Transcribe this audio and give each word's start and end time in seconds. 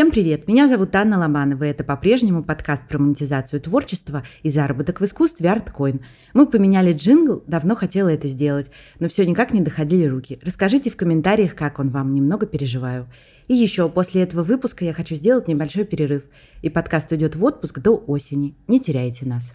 Всем 0.00 0.12
привет! 0.12 0.48
Меня 0.48 0.66
зовут 0.66 0.96
Анна 0.96 1.18
Ломанова, 1.18 1.64
и 1.64 1.68
это 1.68 1.84
по-прежнему 1.84 2.42
подкаст 2.42 2.88
про 2.88 2.98
монетизацию 2.98 3.60
творчества 3.60 4.24
и 4.42 4.48
заработок 4.48 4.98
в 4.98 5.04
искусстве 5.04 5.50
ArtCoin. 5.50 6.00
Мы 6.32 6.46
поменяли 6.46 6.94
джингл, 6.94 7.44
давно 7.46 7.74
хотела 7.74 8.08
это 8.08 8.26
сделать, 8.26 8.70
но 8.98 9.08
все 9.08 9.26
никак 9.26 9.52
не 9.52 9.60
доходили 9.60 10.06
руки. 10.06 10.38
Расскажите 10.42 10.88
в 10.88 10.96
комментариях, 10.96 11.54
как 11.54 11.80
он 11.80 11.90
вам, 11.90 12.14
немного 12.14 12.46
переживаю. 12.46 13.08
И 13.46 13.54
еще, 13.54 13.90
после 13.90 14.22
этого 14.22 14.42
выпуска 14.42 14.86
я 14.86 14.94
хочу 14.94 15.16
сделать 15.16 15.48
небольшой 15.48 15.84
перерыв, 15.84 16.22
и 16.62 16.70
подкаст 16.70 17.12
уйдет 17.12 17.36
в 17.36 17.44
отпуск 17.44 17.80
до 17.80 17.94
осени. 17.94 18.56
Не 18.68 18.80
теряйте 18.80 19.26
нас. 19.26 19.52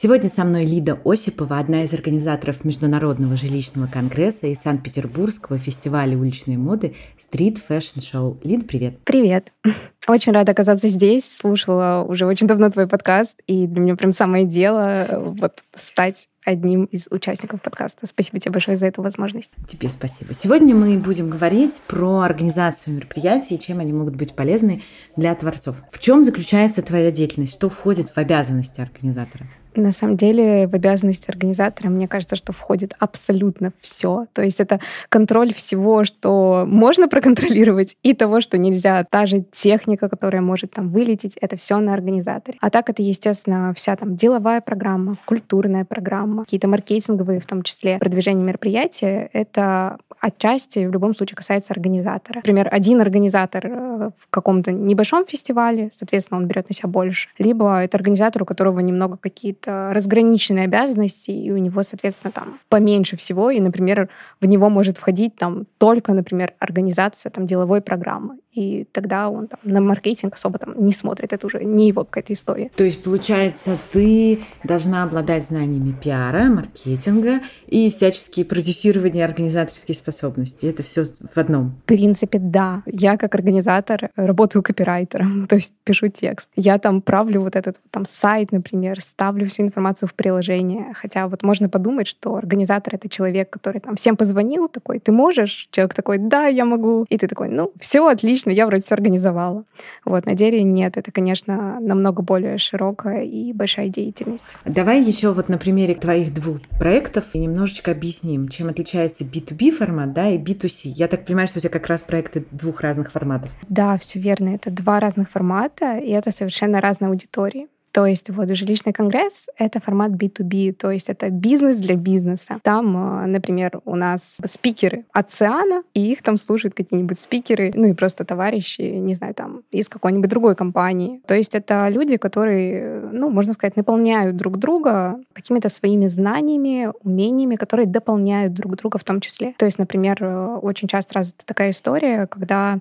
Сегодня 0.00 0.30
со 0.30 0.44
мной 0.44 0.64
Лида 0.64 0.96
Осипова, 1.04 1.58
одна 1.58 1.82
из 1.82 1.92
организаторов 1.92 2.64
Международного 2.64 3.36
жилищного 3.36 3.88
конгресса 3.88 4.46
и 4.46 4.54
Санкт-Петербургского 4.54 5.58
фестиваля 5.58 6.16
уличной 6.16 6.56
моды 6.56 6.94
Street 7.18 7.58
Fashion 7.68 7.96
Show. 7.96 8.38
Лид, 8.44 8.68
привет. 8.68 9.00
Привет. 9.02 9.52
Очень 10.06 10.34
рада 10.34 10.52
оказаться 10.52 10.86
здесь. 10.86 11.24
Слушала 11.28 12.04
уже 12.06 12.26
очень 12.26 12.46
давно 12.46 12.70
твой 12.70 12.86
подкаст, 12.86 13.40
и 13.48 13.66
для 13.66 13.80
меня 13.80 13.96
прям 13.96 14.12
самое 14.12 14.46
дело 14.46 15.08
вот 15.36 15.64
стать 15.74 16.28
одним 16.44 16.84
из 16.84 17.08
участников 17.10 17.60
подкаста. 17.60 18.06
Спасибо 18.06 18.38
тебе 18.38 18.52
большое 18.52 18.76
за 18.76 18.86
эту 18.86 19.02
возможность. 19.02 19.50
Тебе 19.68 19.88
спасибо. 19.88 20.32
Сегодня 20.40 20.76
мы 20.76 20.96
будем 20.96 21.28
говорить 21.28 21.74
про 21.88 22.20
организацию 22.20 22.94
мероприятий 22.94 23.56
и 23.56 23.60
чем 23.60 23.80
они 23.80 23.92
могут 23.92 24.14
быть 24.14 24.36
полезны 24.36 24.80
для 25.16 25.34
творцов. 25.34 25.74
В 25.90 25.98
чем 25.98 26.22
заключается 26.22 26.82
твоя 26.82 27.10
деятельность? 27.10 27.54
Что 27.54 27.68
входит 27.68 28.10
в 28.10 28.16
обязанности 28.16 28.80
организатора? 28.80 29.48
На 29.78 29.92
самом 29.92 30.16
деле 30.16 30.66
в 30.66 30.74
обязанности 30.74 31.30
организатора, 31.30 31.88
мне 31.88 32.08
кажется, 32.08 32.34
что 32.34 32.52
входит 32.52 32.94
абсолютно 32.98 33.72
все. 33.80 34.26
То 34.32 34.42
есть 34.42 34.58
это 34.58 34.80
контроль 35.08 35.54
всего, 35.54 36.02
что 36.02 36.64
можно 36.66 37.08
проконтролировать, 37.08 37.96
и 38.02 38.12
того, 38.12 38.40
что 38.40 38.58
нельзя. 38.58 39.04
Та 39.08 39.26
же 39.26 39.44
техника, 39.52 40.08
которая 40.08 40.42
может 40.42 40.72
там 40.72 40.90
вылететь, 40.90 41.36
это 41.40 41.54
все 41.54 41.78
на 41.78 41.94
организаторе. 41.94 42.58
А 42.60 42.70
так 42.70 42.90
это, 42.90 43.02
естественно, 43.02 43.72
вся 43.76 43.94
там 43.94 44.16
деловая 44.16 44.60
программа, 44.60 45.16
культурная 45.24 45.84
программа, 45.84 46.44
какие-то 46.44 46.66
маркетинговые, 46.66 47.38
в 47.38 47.46
том 47.46 47.62
числе 47.62 47.98
продвижение 47.98 48.44
мероприятия. 48.44 49.30
Это 49.32 49.98
отчасти 50.20 50.86
в 50.86 50.90
любом 50.90 51.14
случае 51.14 51.36
касается 51.36 51.72
организатора. 51.72 52.38
Например, 52.38 52.68
один 52.72 53.00
организатор 53.00 53.64
э, 53.64 54.10
в 54.18 54.28
каком-то 54.30 54.72
небольшом 54.72 55.24
фестивале, 55.24 55.90
соответственно, 55.92 56.40
он 56.40 56.48
берет 56.48 56.68
на 56.68 56.74
себя 56.74 56.88
больше. 56.88 57.28
Либо 57.38 57.78
это 57.78 57.96
организатор, 57.96 58.42
у 58.42 58.44
которого 58.44 58.80
немного 58.80 59.16
какие-то 59.16 59.67
какие-то 59.67 59.67
разграниченные 59.68 60.64
обязанности, 60.64 61.30
и 61.30 61.50
у 61.50 61.56
него, 61.56 61.82
соответственно, 61.82 62.32
там 62.32 62.58
поменьше 62.68 63.16
всего, 63.16 63.50
и, 63.50 63.60
например, 63.60 64.08
в 64.40 64.46
него 64.46 64.68
может 64.68 64.98
входить 64.98 65.36
там 65.36 65.66
только, 65.78 66.12
например, 66.12 66.54
организация 66.58 67.30
там 67.30 67.46
деловой 67.46 67.80
программы 67.80 68.38
и 68.58 68.84
тогда 68.90 69.28
он 69.28 69.46
там, 69.46 69.60
на 69.62 69.80
маркетинг 69.80 70.34
особо 70.34 70.58
там 70.58 70.74
не 70.76 70.92
смотрит, 70.92 71.32
это 71.32 71.46
уже 71.46 71.64
не 71.64 71.88
его 71.88 72.04
какая-то 72.04 72.32
история. 72.32 72.70
То 72.74 72.82
есть, 72.82 73.02
получается, 73.02 73.78
ты 73.92 74.40
должна 74.64 75.04
обладать 75.04 75.46
знаниями 75.46 75.94
пиара, 76.02 76.44
маркетинга 76.44 77.40
и 77.66 77.90
всяческие 77.90 78.44
продюсирования 78.44 79.24
организаторские 79.24 79.94
способности. 79.94 80.66
Это 80.66 80.82
все 80.82 81.06
в 81.06 81.38
одном? 81.38 81.76
В 81.84 81.86
принципе, 81.86 82.38
да. 82.40 82.82
Я 82.86 83.16
как 83.16 83.34
организатор 83.34 84.10
работаю 84.16 84.62
копирайтером, 84.62 85.46
то 85.48 85.54
есть 85.54 85.74
пишу 85.84 86.08
текст. 86.08 86.50
Я 86.56 86.78
там 86.78 87.00
правлю 87.00 87.42
вот 87.42 87.54
этот 87.54 87.76
там 87.90 88.06
сайт, 88.06 88.50
например, 88.50 89.00
ставлю 89.00 89.46
всю 89.46 89.62
информацию 89.62 90.08
в 90.08 90.14
приложение. 90.14 90.92
Хотя 90.94 91.28
вот 91.28 91.44
можно 91.44 91.68
подумать, 91.68 92.08
что 92.08 92.34
организатор— 92.34 92.94
это 92.96 93.08
человек, 93.08 93.50
который 93.50 93.80
там 93.80 93.94
всем 93.94 94.16
позвонил, 94.16 94.68
такой, 94.68 94.98
ты 94.98 95.12
можешь? 95.12 95.68
Человек 95.70 95.94
такой, 95.94 96.18
да, 96.18 96.46
я 96.46 96.64
могу. 96.64 97.06
И 97.08 97.18
ты 97.18 97.28
такой, 97.28 97.48
ну, 97.48 97.72
все 97.78 98.08
отлично, 98.08 98.47
отлично, 98.48 98.50
я 98.50 98.66
вроде 98.66 98.82
все 98.82 98.94
организовала. 98.94 99.64
Вот, 100.04 100.26
на 100.26 100.34
деле 100.34 100.62
нет, 100.62 100.96
это, 100.96 101.12
конечно, 101.12 101.78
намного 101.80 102.22
более 102.22 102.58
широкая 102.58 103.24
и 103.24 103.52
большая 103.52 103.88
деятельность. 103.88 104.44
Давай 104.64 105.02
еще 105.02 105.32
вот 105.32 105.48
на 105.48 105.58
примере 105.58 105.94
твоих 105.94 106.32
двух 106.34 106.60
проектов 106.78 107.24
немножечко 107.34 107.90
объясним, 107.90 108.48
чем 108.48 108.68
отличается 108.68 109.24
B2B 109.24 109.70
формат, 109.70 110.12
да, 110.12 110.28
и 110.28 110.38
B2C. 110.38 110.92
Я 110.96 111.08
так 111.08 111.24
понимаю, 111.24 111.48
что 111.48 111.58
у 111.58 111.60
тебя 111.60 111.70
как 111.70 111.86
раз 111.86 112.02
проекты 112.02 112.44
двух 112.50 112.80
разных 112.80 113.12
форматов. 113.12 113.50
Да, 113.68 113.96
все 113.96 114.18
верно. 114.18 114.48
Это 114.54 114.70
два 114.70 115.00
разных 115.00 115.30
формата, 115.30 115.98
и 115.98 116.10
это 116.10 116.30
совершенно 116.30 116.80
разные 116.80 117.08
аудитории. 117.08 117.68
То 117.92 118.06
есть 118.06 118.30
вот 118.30 118.48
жилищный 118.50 118.92
конгресс— 118.92 119.48
это 119.58 119.80
формат 119.80 120.12
B2B, 120.12 120.72
то 120.72 120.90
есть 120.90 121.08
это 121.08 121.30
бизнес 121.30 121.76
для 121.78 121.96
бизнеса. 121.96 122.58
Там, 122.62 123.22
э, 123.22 123.26
например, 123.26 123.80
у 123.84 123.96
нас 123.96 124.38
спикеры 124.44 125.04
Оциана, 125.12 125.82
и 125.94 126.12
их 126.12 126.22
там 126.22 126.36
слушают 126.36 126.74
какие-нибудь 126.74 127.18
спикеры, 127.18 127.72
ну 127.74 127.86
и 127.86 127.94
просто 127.94 128.24
товарищи, 128.24 128.82
не 128.82 129.14
знаю, 129.14 129.34
там, 129.34 129.62
из 129.70 129.88
какой-нибудь 129.88 130.28
другой 130.28 130.54
компании. 130.54 131.20
То 131.26 131.34
есть 131.34 131.54
это 131.54 131.88
люди, 131.88 132.16
которые, 132.16 133.08
ну, 133.12 133.30
можно 133.30 133.52
сказать, 133.52 133.76
наполняют 133.76 134.36
друг 134.36 134.58
друга 134.58 135.18
какими-то 135.32 135.68
своими 135.68 136.06
знаниями, 136.06 136.92
умениями, 137.02 137.56
которые 137.56 137.86
дополняют 137.86 138.52
друг 138.52 138.76
друга 138.76 138.98
в 138.98 139.04
том 139.04 139.20
числе. 139.20 139.54
То 139.58 139.64
есть, 139.64 139.78
например, 139.78 140.22
э, 140.22 140.56
очень 140.56 140.88
часто 140.88 141.14
развита 141.14 141.44
такая 141.46 141.70
история, 141.70 142.26
когда 142.26 142.78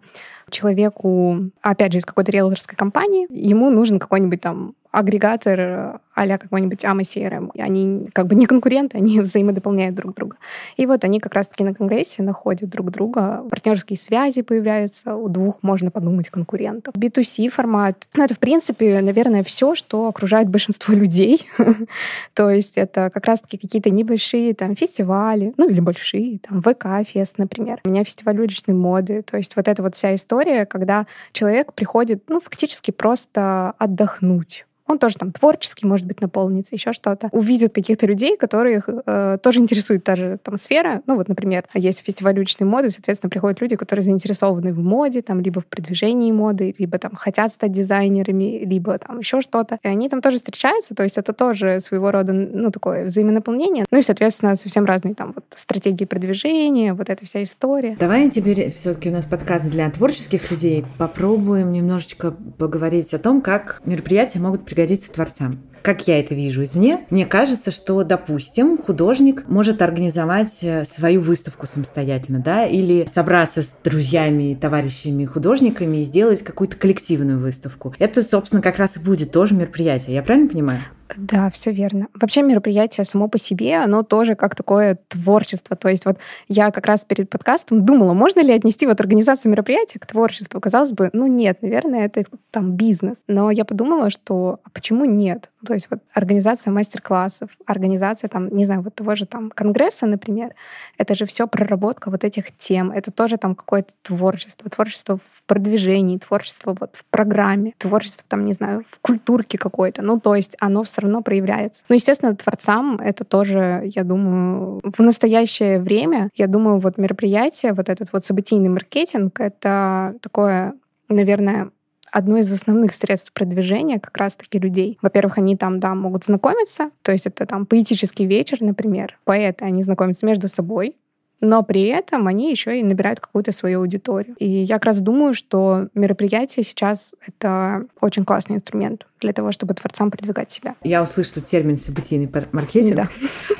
человеку, 0.49 1.51
опять 1.61 1.91
же, 1.91 1.99
из 1.99 2.05
какой-то 2.05 2.31
риэлторской 2.31 2.77
компании, 2.77 3.27
ему 3.29 3.69
нужен 3.69 3.99
какой-нибудь 3.99 4.41
там 4.41 4.73
агрегатор 4.91 5.99
а 6.17 6.37
какой-нибудь 6.37 6.83
AMA 6.83 7.01
CRM. 7.01 7.51
Они 7.59 8.07
как 8.13 8.27
бы 8.27 8.35
не 8.35 8.47
конкуренты, 8.47 8.97
они 8.97 9.19
взаимодополняют 9.21 9.95
друг 9.95 10.15
друга. 10.15 10.37
И 10.75 10.85
вот 10.85 11.03
они 11.03 11.19
как 11.19 11.35
раз-таки 11.35 11.63
на 11.63 11.73
конгрессе 11.73 12.23
находят 12.23 12.69
друг 12.69 12.89
друга, 12.89 13.43
партнерские 13.49 13.97
связи 13.97 14.41
появляются, 14.41 15.15
у 15.15 15.29
двух, 15.29 15.61
можно 15.61 15.91
подумать, 15.91 16.29
конкурентов. 16.29 16.95
B2C 16.95 17.49
формат, 17.49 18.07
ну 18.15 18.23
это, 18.23 18.33
в 18.33 18.39
принципе, 18.39 18.99
наверное, 19.01 19.43
все, 19.43 19.75
что 19.75 20.07
окружает 20.07 20.49
большинство 20.49 20.93
людей. 20.93 21.47
То 22.33 22.49
есть 22.49 22.77
это 22.77 23.11
как 23.13 23.25
раз-таки 23.25 23.57
какие-то 23.57 23.89
небольшие 23.91 24.55
там 24.55 24.75
фестивали, 24.75 25.53
ну 25.57 25.69
или 25.69 25.79
большие, 25.79 26.39
там 26.39 26.63
ВК-фест, 26.63 27.37
например. 27.37 27.79
У 27.85 27.89
меня 27.89 28.03
фестиваль 28.03 28.39
уличной 28.39 28.73
моды. 28.73 29.21
То 29.21 29.37
есть 29.37 29.55
вот 29.55 29.67
эта 29.67 29.83
вот 29.83 29.93
вся 29.93 30.15
история, 30.15 30.65
когда 30.65 31.05
человек 31.31 31.73
приходит, 31.73 32.23
ну, 32.29 32.39
фактически 32.39 32.89
просто 32.91 33.73
отдохнуть 33.77 34.65
он 34.87 34.99
тоже 34.99 35.17
там 35.17 35.31
творческий, 35.31 35.85
может 35.85 36.06
быть, 36.07 36.21
наполнится, 36.21 36.75
еще 36.75 36.93
что-то. 36.93 37.29
Увидит 37.31 37.73
каких-то 37.73 38.05
людей, 38.05 38.37
которых 38.37 38.89
э, 38.89 39.37
тоже 39.41 39.59
интересует 39.59 40.03
та 40.03 40.15
же 40.15 40.39
там 40.41 40.57
сфера. 40.57 41.01
Ну 41.05 41.15
вот, 41.15 41.27
например, 41.27 41.65
есть 41.73 42.03
фестиваль 42.03 42.37
уличной 42.37 42.67
моды, 42.67 42.89
соответственно, 42.89 43.29
приходят 43.29 43.61
люди, 43.61 43.75
которые 43.75 44.03
заинтересованы 44.03 44.73
в 44.73 44.79
моде, 44.79 45.21
там, 45.21 45.39
либо 45.41 45.61
в 45.61 45.65
продвижении 45.67 46.31
моды, 46.31 46.73
либо 46.77 46.97
там 46.97 47.11
хотят 47.15 47.51
стать 47.51 47.71
дизайнерами, 47.71 48.63
либо 48.65 48.97
там 48.97 49.19
еще 49.19 49.41
что-то. 49.41 49.79
И 49.83 49.87
они 49.87 50.09
там 50.09 50.21
тоже 50.21 50.37
встречаются, 50.37 50.95
то 50.95 51.03
есть 51.03 51.17
это 51.17 51.33
тоже 51.33 51.79
своего 51.79 52.11
рода, 52.11 52.33
ну, 52.33 52.71
такое 52.71 53.05
взаимонаполнение. 53.05 53.85
Ну 53.91 53.97
и, 53.97 54.01
соответственно, 54.01 54.55
совсем 54.55 54.85
разные 54.85 55.15
там 55.15 55.33
вот 55.35 55.45
стратегии 55.55 56.05
продвижения, 56.05 56.93
вот 56.93 57.09
эта 57.09 57.25
вся 57.25 57.43
история. 57.43 57.95
Давай 57.99 58.29
теперь 58.29 58.73
все-таки 58.73 59.09
у 59.09 59.13
нас 59.13 59.25
подкаст 59.25 59.65
для 59.65 59.89
творческих 59.89 60.51
людей. 60.51 60.85
Попробуем 60.97 61.71
немножечко 61.71 62.31
поговорить 62.31 63.13
о 63.13 63.19
том, 63.19 63.41
как 63.41 63.81
мероприятия 63.85 64.39
могут 64.39 64.65
пригодится 64.65 65.11
творцам. 65.11 65.59
Как 65.87 66.05
я 66.05 66.19
это 66.19 66.35
вижу 66.35 66.65
извне, 66.65 67.05
мне 67.09 67.25
кажется, 67.25 67.71
что, 67.71 68.03
допустим, 68.03 68.77
художник 68.77 69.47
может 69.47 69.81
организовать 69.81 70.57
э, 70.59 70.83
свою 70.83 71.21
выставку 71.21 71.65
самостоятельно, 71.65 72.39
да, 72.39 72.65
или 72.65 73.07
собраться 73.09 73.63
с 73.63 73.73
друзьями, 73.85 74.57
товарищами, 74.59 75.23
художниками 75.23 75.95
и 75.95 76.03
сделать 76.03 76.43
какую-то 76.43 76.75
коллективную 76.75 77.39
выставку. 77.39 77.95
Это, 77.99 78.21
собственно, 78.21 78.61
как 78.61 78.79
раз 78.79 78.97
и 78.97 78.99
будет 78.99 79.31
тоже 79.31 79.55
мероприятие. 79.55 80.15
Я 80.15 80.23
правильно 80.23 80.49
понимаю? 80.49 80.81
Да, 81.15 81.49
все 81.49 81.71
верно. 81.71 82.07
Вообще 82.13 82.41
мероприятие 82.41 83.03
само 83.05 83.27
по 83.27 83.37
себе, 83.37 83.77
оно 83.77 84.03
тоже 84.03 84.35
как 84.35 84.55
такое 84.55 84.97
творчество. 85.07 85.75
То 85.75 85.87
есть 85.87 86.05
вот 86.05 86.17
я 86.47 86.71
как 86.71 86.85
раз 86.85 87.05
перед 87.05 87.29
подкастом 87.29 87.85
думала, 87.85 88.13
можно 88.13 88.41
ли 88.41 88.53
отнести 88.53 88.85
вот 88.85 88.99
организацию 88.99 89.51
мероприятия 89.51 89.99
к 89.99 90.05
творчеству. 90.05 90.59
Казалось 90.59 90.91
бы, 90.91 91.09
ну 91.13 91.27
нет, 91.27 91.61
наверное, 91.61 92.05
это 92.05 92.23
там 92.51 92.73
бизнес. 92.73 93.17
Но 93.27 93.51
я 93.51 93.63
подумала, 93.63 94.09
что 94.09 94.59
а 94.63 94.69
почему 94.69 95.05
нет? 95.05 95.49
То 95.65 95.73
есть 95.73 95.87
вот 95.89 95.99
организация 96.13 96.71
мастер-классов, 96.71 97.49
организация 97.65 98.27
там, 98.27 98.49
не 98.49 98.65
знаю, 98.65 98.81
вот 98.81 98.95
того 98.95 99.15
же 99.15 99.25
там 99.25 99.49
конгресса, 99.49 100.05
например, 100.05 100.53
это 100.97 101.15
же 101.15 101.25
все 101.25 101.47
проработка 101.47 102.09
вот 102.09 102.23
этих 102.23 102.55
тем. 102.57 102.91
Это 102.91 103.11
тоже 103.11 103.37
там 103.37 103.55
какое-то 103.55 103.93
творчество. 104.01 104.69
Творчество 104.69 105.17
в 105.17 105.43
продвижении, 105.45 106.17
творчество 106.17 106.75
вот 106.79 106.95
в 106.95 107.05
программе, 107.05 107.73
творчество 107.77 108.25
там, 108.27 108.45
не 108.45 108.53
знаю, 108.53 108.83
в 108.89 108.99
культурке 108.99 109.57
какой-то. 109.57 110.01
Ну, 110.01 110.19
то 110.19 110.35
есть 110.35 110.55
оно 110.59 110.83
все 110.97 111.03
равно 111.03 111.21
проявляется. 111.21 111.85
Ну, 111.89 111.95
естественно, 111.95 112.35
творцам 112.35 112.95
это 112.97 113.23
тоже, 113.23 113.83
я 113.95 114.03
думаю, 114.03 114.81
в 114.83 114.99
настоящее 114.99 115.79
время, 115.79 116.29
я 116.35 116.47
думаю, 116.47 116.79
вот 116.79 116.97
мероприятие, 116.97 117.73
вот 117.73 117.87
этот 117.87 118.11
вот 118.13 118.25
событийный 118.25 118.69
маркетинг, 118.69 119.39
это 119.39 120.15
такое, 120.21 120.73
наверное, 121.07 121.69
одно 122.11 122.37
из 122.37 122.51
основных 122.51 122.95
средств 122.95 123.31
продвижения 123.31 123.99
как 123.99 124.17
раз-таки 124.17 124.57
людей. 124.57 124.97
Во-первых, 125.03 125.37
они 125.37 125.55
там, 125.55 125.79
да, 125.79 125.93
могут 125.93 126.23
знакомиться, 126.23 126.89
то 127.03 127.11
есть 127.11 127.27
это 127.27 127.45
там 127.45 127.67
поэтический 127.67 128.25
вечер, 128.25 128.57
например. 128.61 129.19
Поэты, 129.23 129.65
они 129.65 129.83
знакомятся 129.83 130.25
между 130.25 130.47
собой, 130.47 130.95
но 131.39 131.61
при 131.61 131.83
этом 131.83 132.27
они 132.27 132.49
еще 132.49 132.79
и 132.79 132.83
набирают 132.83 133.19
какую-то 133.19 133.51
свою 133.51 133.81
аудиторию. 133.81 134.35
И 134.39 134.47
я 134.47 134.75
как 134.75 134.85
раз 134.85 134.99
думаю, 134.99 135.33
что 135.35 135.89
мероприятие 135.93 136.63
сейчас— 136.63 137.13
это 137.27 137.85
очень 138.01 138.25
классный 138.25 138.55
инструмент 138.55 139.05
для 139.19 139.33
того, 139.33 139.51
чтобы 139.51 139.73
творцам 139.73 140.11
продвигать 140.11 140.51
себя. 140.51 140.75
Я 140.83 141.03
услышала 141.03 141.41
термин 141.41 141.77
«событийный 141.77 142.29
маркетинг». 142.51 142.95
Да. 142.95 143.07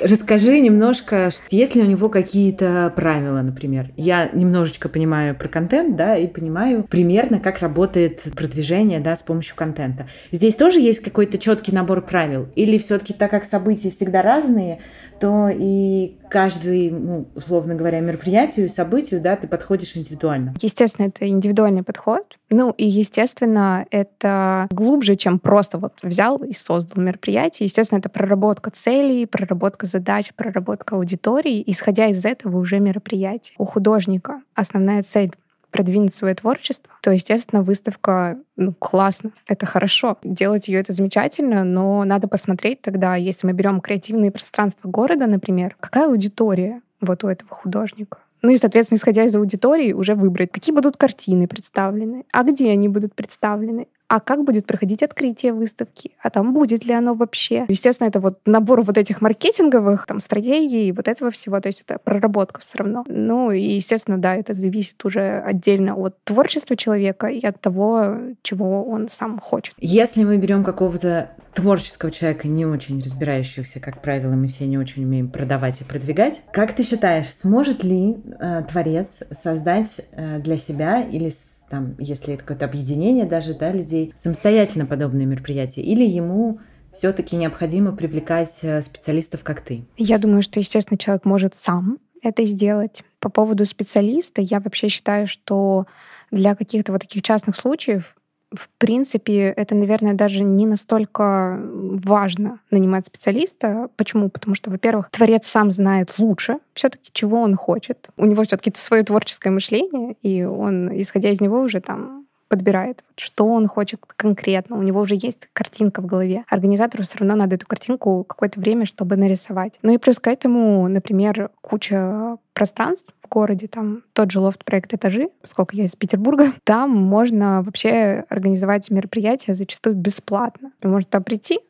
Расскажи 0.00 0.60
немножко, 0.60 1.30
есть 1.50 1.74
ли 1.74 1.82
у 1.82 1.86
него 1.86 2.08
какие-то 2.08 2.92
правила, 2.94 3.42
например? 3.42 3.90
Я 3.96 4.28
немножечко 4.32 4.88
понимаю 4.88 5.36
про 5.36 5.48
контент, 5.48 5.96
да, 5.96 6.16
и 6.16 6.26
понимаю 6.26 6.84
примерно, 6.84 7.40
как 7.40 7.58
работает 7.58 8.22
продвижение, 8.36 9.00
да, 9.00 9.16
с 9.16 9.22
помощью 9.22 9.56
контента. 9.56 10.06
Здесь 10.32 10.54
тоже 10.54 10.80
есть 10.80 11.00
какой-то 11.00 11.38
четкий 11.38 11.72
набор 11.72 12.02
правил? 12.02 12.48
Или 12.54 12.78
все-таки 12.78 13.12
так 13.12 13.30
как 13.30 13.44
события 13.44 13.90
всегда 13.90 14.22
разные, 14.22 14.80
то 15.20 15.48
и 15.52 16.16
каждый, 16.30 16.90
ну, 16.90 17.26
условно 17.34 17.74
говоря, 17.74 18.00
мероприятию 18.00 18.66
и 18.66 18.68
событию, 18.68 19.20
да, 19.20 19.36
ты 19.36 19.46
подходишь 19.46 19.96
индивидуально. 19.96 20.54
Естественно, 20.60 21.06
это 21.06 21.26
индивидуальный 21.26 21.82
подход. 21.82 22.38
Ну, 22.50 22.70
и, 22.70 22.86
естественно, 22.86 23.86
это 23.90 24.68
глубже, 24.70 25.16
чем 25.16 25.38
просто 25.48 25.78
вот 25.78 25.94
взял 26.02 26.36
и 26.44 26.52
создал 26.52 27.02
мероприятие. 27.02 27.68
Естественно, 27.68 28.00
это 28.00 28.10
проработка 28.10 28.70
целей, 28.70 29.24
проработка 29.24 29.86
задач, 29.86 30.34
проработка 30.34 30.96
аудитории. 30.96 31.64
Исходя 31.66 32.08
из 32.08 32.26
этого 32.26 32.58
уже 32.58 32.80
мероприятие. 32.80 33.54
У 33.56 33.64
художника 33.64 34.42
основная 34.54 35.02
цель 35.02 35.32
продвинуть 35.70 36.14
свое 36.14 36.34
творчество, 36.34 36.90
то, 37.00 37.12
естественно, 37.12 37.62
выставка 37.62 38.36
ну, 38.56 38.74
классно, 38.74 39.30
это 39.46 39.64
хорошо. 39.64 40.18
Делать 40.22 40.68
ее 40.68 40.80
это 40.80 40.92
замечательно, 40.92 41.64
но 41.64 42.04
надо 42.04 42.28
посмотреть 42.28 42.82
тогда, 42.82 43.14
если 43.14 43.46
мы 43.46 43.54
берем 43.54 43.80
креативные 43.80 44.30
пространства 44.30 44.86
города, 44.86 45.26
например, 45.26 45.76
какая 45.80 46.08
аудитория 46.08 46.82
вот 47.00 47.24
у 47.24 47.28
этого 47.28 47.50
художника. 47.54 48.18
Ну 48.42 48.50
и, 48.50 48.56
соответственно, 48.56 48.98
исходя 48.98 49.24
из 49.24 49.34
аудитории, 49.34 49.94
уже 49.94 50.14
выбрать, 50.14 50.52
какие 50.52 50.74
будут 50.74 50.98
картины 50.98 51.48
представлены, 51.48 52.26
а 52.32 52.42
где 52.42 52.70
они 52.70 52.88
будут 52.88 53.14
представлены, 53.14 53.88
а 54.08 54.20
как 54.20 54.44
будет 54.44 54.66
проходить 54.66 55.02
открытие 55.02 55.52
выставки, 55.52 56.12
а 56.22 56.30
там 56.30 56.54
будет 56.54 56.84
ли 56.84 56.94
оно 56.94 57.14
вообще. 57.14 57.66
Естественно, 57.68 58.08
это 58.08 58.20
вот 58.20 58.40
набор 58.46 58.82
вот 58.82 58.96
этих 58.96 59.20
маркетинговых 59.20 60.06
там 60.06 60.18
стратегий, 60.20 60.92
вот 60.92 61.08
этого 61.08 61.30
всего, 61.30 61.60
то 61.60 61.68
есть 61.68 61.82
это 61.82 61.98
проработка 62.02 62.60
все 62.60 62.78
равно. 62.78 63.04
Ну 63.06 63.50
и, 63.50 63.60
естественно, 63.60 64.18
да, 64.18 64.34
это 64.34 64.54
зависит 64.54 65.04
уже 65.04 65.40
отдельно 65.40 65.94
от 65.94 66.16
творчества 66.24 66.74
человека 66.76 67.26
и 67.26 67.44
от 67.44 67.60
того, 67.60 68.16
чего 68.42 68.84
он 68.84 69.08
сам 69.08 69.38
хочет. 69.38 69.74
Если 69.78 70.24
мы 70.24 70.38
берем 70.38 70.64
какого-то 70.64 71.30
творческого 71.54 72.10
человека, 72.10 72.48
не 72.48 72.64
очень 72.64 73.02
разбирающихся, 73.02 73.80
как 73.80 74.00
правило, 74.00 74.32
мы 74.32 74.46
все 74.48 74.66
не 74.66 74.78
очень 74.78 75.04
умеем 75.04 75.28
продавать 75.28 75.80
и 75.80 75.84
продвигать. 75.84 76.40
Как 76.52 76.72
ты 76.72 76.84
считаешь, 76.84 77.26
сможет 77.42 77.82
ли 77.82 78.16
э, 78.40 78.62
творец 78.70 79.08
создать 79.42 79.88
э, 80.12 80.38
для 80.38 80.56
себя 80.56 81.02
или 81.02 81.32
там, 81.68 81.94
если 81.98 82.34
это 82.34 82.42
какое-то 82.42 82.64
объединение 82.64 83.26
даже, 83.26 83.54
да, 83.54 83.72
людей, 83.72 84.14
самостоятельно 84.16 84.86
подобные 84.86 85.26
мероприятия, 85.26 85.82
или 85.82 86.04
ему 86.04 86.60
все-таки 86.92 87.36
необходимо 87.36 87.92
привлекать 87.92 88.58
э, 88.62 88.82
специалистов, 88.82 89.44
как 89.44 89.60
ты? 89.60 89.86
Я 89.96 90.18
думаю, 90.18 90.42
что, 90.42 90.60
естественно, 90.60 90.98
человек 90.98 91.24
может 91.24 91.54
сам 91.54 91.98
это 92.22 92.44
сделать. 92.44 93.02
По 93.20 93.28
поводу 93.28 93.64
специалиста, 93.64 94.40
я 94.40 94.60
вообще 94.60 94.88
считаю, 94.88 95.26
что 95.26 95.86
для 96.30 96.54
каких-то 96.54 96.92
вот 96.92 97.02
таких 97.02 97.22
частных 97.22 97.56
случаев 97.56 98.16
в 98.50 98.68
принципе, 98.78 99.48
это, 99.50 99.74
наверное, 99.74 100.14
даже 100.14 100.42
не 100.42 100.66
настолько 100.66 101.60
важно 101.62 102.60
нанимать 102.70 103.04
специалиста. 103.04 103.90
Почему? 103.96 104.30
Потому 104.30 104.54
что, 104.54 104.70
во-первых, 104.70 105.10
творец 105.10 105.46
сам 105.46 105.70
знает 105.70 106.18
лучше 106.18 106.58
все-таки, 106.72 107.10
чего 107.12 107.42
он 107.42 107.56
хочет. 107.56 108.08
У 108.16 108.24
него 108.24 108.42
все-таки 108.44 108.72
свое 108.74 109.02
творческое 109.02 109.50
мышление, 109.50 110.16
и 110.22 110.44
он, 110.44 110.90
исходя 110.98 111.30
из 111.30 111.40
него, 111.40 111.60
уже 111.60 111.80
там 111.80 112.26
подбирает, 112.48 113.04
что 113.16 113.46
он 113.46 113.68
хочет 113.68 114.00
конкретно. 114.16 114.78
У 114.78 114.82
него 114.82 115.00
уже 115.00 115.14
есть 115.14 115.48
картинка 115.52 116.00
в 116.00 116.06
голове. 116.06 116.44
Организатору 116.48 117.04
все 117.04 117.18
равно 117.18 117.36
надо 117.36 117.56
эту 117.56 117.66
картинку 117.66 118.24
какое-то 118.24 118.58
время, 118.58 118.86
чтобы 118.86 119.16
нарисовать. 119.16 119.78
Ну 119.82 119.92
и 119.92 119.98
плюс 119.98 120.18
к 120.18 120.26
этому, 120.28 120.88
например, 120.88 121.50
куча 121.60 122.38
пространств 122.54 123.12
городе, 123.28 123.68
там 123.68 124.02
тот 124.12 124.30
же 124.30 124.40
лофт-проект 124.40 124.92
«Этажи», 124.94 125.28
поскольку 125.40 125.76
я 125.76 125.84
из 125.84 125.96
Петербурга, 125.96 126.46
там 126.64 126.90
можно 126.90 127.62
вообще 127.62 128.24
организовать 128.28 128.90
мероприятия 128.90 129.54
зачастую 129.54 129.96
бесплатно. 129.96 130.72
Можете 130.82 131.10
туда 131.10 131.22
прийти, 131.22 131.60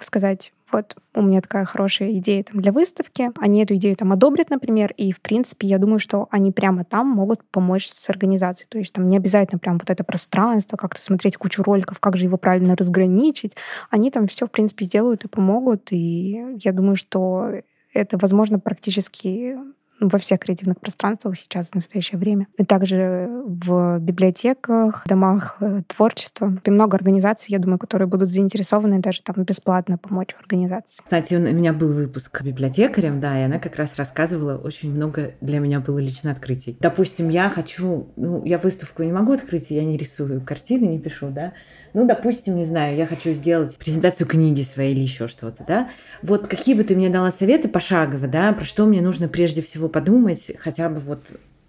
сказать, 0.00 0.52
вот 0.70 0.96
у 1.14 1.22
меня 1.22 1.40
такая 1.40 1.64
хорошая 1.64 2.12
идея 2.18 2.44
там, 2.44 2.60
для 2.60 2.72
выставки, 2.72 3.30
они 3.40 3.62
эту 3.62 3.74
идею 3.76 3.96
там 3.96 4.12
одобрят, 4.12 4.50
например, 4.50 4.92
и, 4.96 5.12
в 5.12 5.20
принципе, 5.20 5.66
я 5.66 5.78
думаю, 5.78 5.98
что 5.98 6.28
они 6.30 6.52
прямо 6.52 6.84
там 6.84 7.06
могут 7.06 7.42
помочь 7.50 7.86
с 7.86 8.10
организацией. 8.10 8.68
То 8.68 8.78
есть 8.78 8.92
там 8.92 9.08
не 9.08 9.16
обязательно 9.16 9.58
прям 9.58 9.78
вот 9.78 9.88
это 9.88 10.04
пространство, 10.04 10.76
как-то 10.76 11.00
смотреть 11.00 11.36
кучу 11.36 11.62
роликов, 11.62 12.00
как 12.00 12.16
же 12.16 12.24
его 12.24 12.36
правильно 12.36 12.76
разграничить. 12.76 13.56
Они 13.90 14.10
там 14.10 14.26
все, 14.26 14.46
в 14.46 14.50
принципе, 14.50 14.84
сделают 14.84 15.24
и 15.24 15.28
помогут, 15.28 15.90
и 15.90 16.58
я 16.62 16.72
думаю, 16.72 16.96
что 16.96 17.50
это 17.94 18.18
возможно 18.18 18.58
практически 18.58 19.56
во 20.00 20.18
всех 20.18 20.40
креативных 20.40 20.80
пространствах 20.80 21.36
сейчас 21.36 21.68
в 21.68 21.74
настоящее 21.74 22.18
время. 22.18 22.46
И 22.56 22.64
также 22.64 23.28
в 23.46 23.98
библиотеках, 23.98 25.04
домах 25.06 25.56
э, 25.60 25.82
творчества. 25.86 26.58
И 26.64 26.70
много 26.70 26.96
организаций, 26.96 27.52
я 27.52 27.58
думаю, 27.58 27.78
которые 27.78 28.08
будут 28.08 28.28
заинтересованы 28.28 29.00
даже 29.00 29.22
там 29.22 29.44
бесплатно 29.44 29.98
помочь 29.98 30.34
в 30.34 30.40
организации. 30.40 30.98
Кстати, 31.02 31.34
у 31.34 31.40
меня 31.40 31.72
был 31.72 31.92
выпуск 31.92 32.42
библиотекарем, 32.42 33.20
да, 33.20 33.38
и 33.40 33.44
она 33.44 33.58
как 33.58 33.76
раз 33.76 33.96
рассказывала, 33.96 34.56
очень 34.58 34.92
много 34.94 35.32
для 35.40 35.58
меня 35.58 35.80
было 35.80 35.98
лично 35.98 36.30
открытий. 36.30 36.76
Допустим, 36.80 37.28
я 37.28 37.50
хочу, 37.50 38.08
ну, 38.16 38.44
я 38.44 38.58
выставку 38.58 39.02
не 39.02 39.12
могу 39.12 39.32
открыть, 39.32 39.70
я 39.70 39.84
не 39.84 39.96
рисую 39.96 40.40
картины, 40.40 40.84
не 40.84 40.98
пишу, 40.98 41.30
да, 41.30 41.52
ну, 41.94 42.06
допустим, 42.06 42.56
не 42.56 42.64
знаю, 42.64 42.96
я 42.96 43.06
хочу 43.06 43.32
сделать 43.32 43.76
презентацию 43.76 44.26
книги 44.26 44.62
своей 44.62 44.94
или 44.94 45.00
еще 45.00 45.28
что-то, 45.28 45.64
да. 45.66 45.90
Вот 46.22 46.46
какие 46.46 46.74
бы 46.74 46.84
ты 46.84 46.94
мне 46.94 47.08
дала 47.08 47.30
советы 47.30 47.68
пошагово, 47.68 48.26
да, 48.26 48.52
про 48.52 48.64
что 48.64 48.86
мне 48.86 49.00
нужно 49.00 49.28
прежде 49.28 49.62
всего 49.62 49.88
подумать, 49.88 50.50
хотя 50.58 50.88
бы 50.88 51.00
вот 51.00 51.20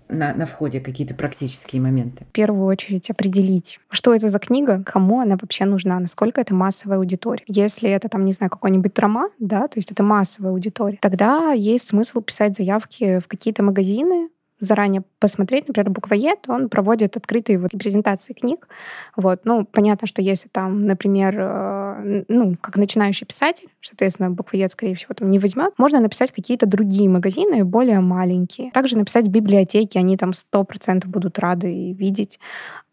на, 0.09 0.33
на 0.33 0.45
входе 0.45 0.79
какие-то 0.79 1.13
практические 1.13 1.81
моменты? 1.81 2.25
В 2.29 2.33
первую 2.33 2.65
очередь 2.65 3.09
определить, 3.09 3.79
что 3.91 4.13
это 4.13 4.29
за 4.29 4.39
книга, 4.39 4.83
кому 4.83 5.21
она 5.21 5.37
вообще 5.39 5.65
нужна, 5.65 5.99
насколько 5.99 6.41
это 6.41 6.53
массовая 6.53 6.97
аудитория. 6.97 7.43
Если 7.47 7.89
это 7.89 8.09
там, 8.09 8.25
не 8.25 8.33
знаю, 8.33 8.49
какой-нибудь 8.49 8.97
роман, 8.97 9.29
да, 9.39 9.67
то 9.67 9.77
есть 9.77 9.91
это 9.91 10.03
массовая 10.03 10.51
аудитория, 10.51 10.97
тогда 11.01 11.51
есть 11.51 11.87
смысл 11.87 12.21
писать 12.21 12.57
заявки 12.57 13.19
в 13.19 13.27
какие-то 13.27 13.63
магазины, 13.63 14.29
заранее 14.59 15.03
посмотреть, 15.19 15.67
например, 15.67 15.89
буквоед, 15.89 16.45
он 16.47 16.69
проводит 16.69 17.17
открытые 17.17 17.59
вот 17.59 17.71
презентации 17.71 18.33
книг. 18.33 18.67
Вот. 19.15 19.41
Ну, 19.45 19.65
понятно, 19.65 20.07
что 20.07 20.21
если 20.21 20.49
там, 20.49 20.85
например, 20.85 21.35
э, 21.37 22.23
ну, 22.27 22.55
как 22.59 22.77
начинающий 22.77 23.25
писатель, 23.25 23.69
соответственно, 23.81 24.31
буквоед, 24.31 24.71
скорее 24.71 24.95
всего, 24.95 25.13
там 25.13 25.29
не 25.31 25.39
возьмет, 25.39 25.73
можно 25.77 25.99
написать 25.99 26.31
какие-то 26.31 26.65
другие 26.65 27.09
магазины, 27.09 27.63
более 27.63 27.99
маленькие. 27.99 28.71
Также 28.71 28.97
написать 28.97 29.27
библиотеки, 29.27 29.97
они 29.97 30.17
там 30.17 30.33
сто 30.33 30.63
процентов 30.63 31.09
будут 31.09 31.39
рады 31.39 31.93
видеть. 31.93 32.39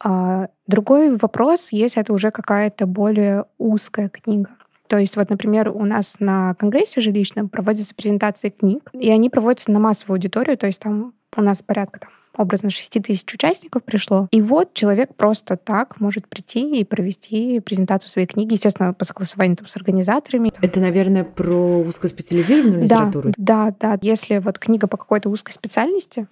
А 0.03 0.49
другой 0.67 1.17
вопрос, 1.17 1.73
если 1.73 2.03
это 2.03 2.13
уже 2.13 2.31
какая-то 2.31 2.87
более 2.87 3.45
узкая 3.59 4.09
книга. 4.09 4.51
То 4.89 4.99
есть 4.99 5.17
вот, 5.17 5.31
например, 5.31 5.71
у 5.71 5.85
нас 5.85 6.21
на 6.21 6.55
конгрессе 6.55 7.01
жилищном 7.01 7.49
проводятся 7.49 7.95
презентации 7.95 8.51
книг, 8.51 8.91
и 8.93 9.11
они 9.11 9.31
проводятся 9.31 9.73
на 9.73 9.81
массовую 9.81 10.17
аудиторию, 10.17 10.57
то 10.57 10.67
есть 10.67 10.81
там 10.81 11.13
у 11.37 11.43
нас 11.43 11.63
порядка 11.63 12.01
там 12.01 12.11
образно 12.37 12.71
6 12.71 13.03
тысяч 13.03 13.33
участников 13.33 13.83
пришло. 13.83 14.29
И 14.31 14.43
вот 14.43 14.75
человек 14.75 15.15
просто 15.15 15.57
так 15.57 16.01
может 16.01 16.29
прийти 16.29 16.81
и 16.81 16.85
провести 16.85 17.61
презентацию 17.61 18.11
своей 18.11 18.27
книги, 18.27 18.55
естественно, 18.55 18.93
по 18.93 19.05
согласованию 19.05 19.57
там, 19.57 19.67
с 19.67 19.77
организаторами. 19.77 20.53
Это, 20.61 20.81
наверное, 20.81 21.25
про 21.25 21.81
узкоспециализированную 21.81 22.83
литературу? 22.83 23.33
Да, 23.37 23.75
да. 23.79 23.99
Если 24.03 24.39
вот 24.39 24.59
книга 24.59 24.87
по 24.87 24.97
какой-то 24.97 25.29
узкой 25.31 25.53
специальности, 25.53 26.27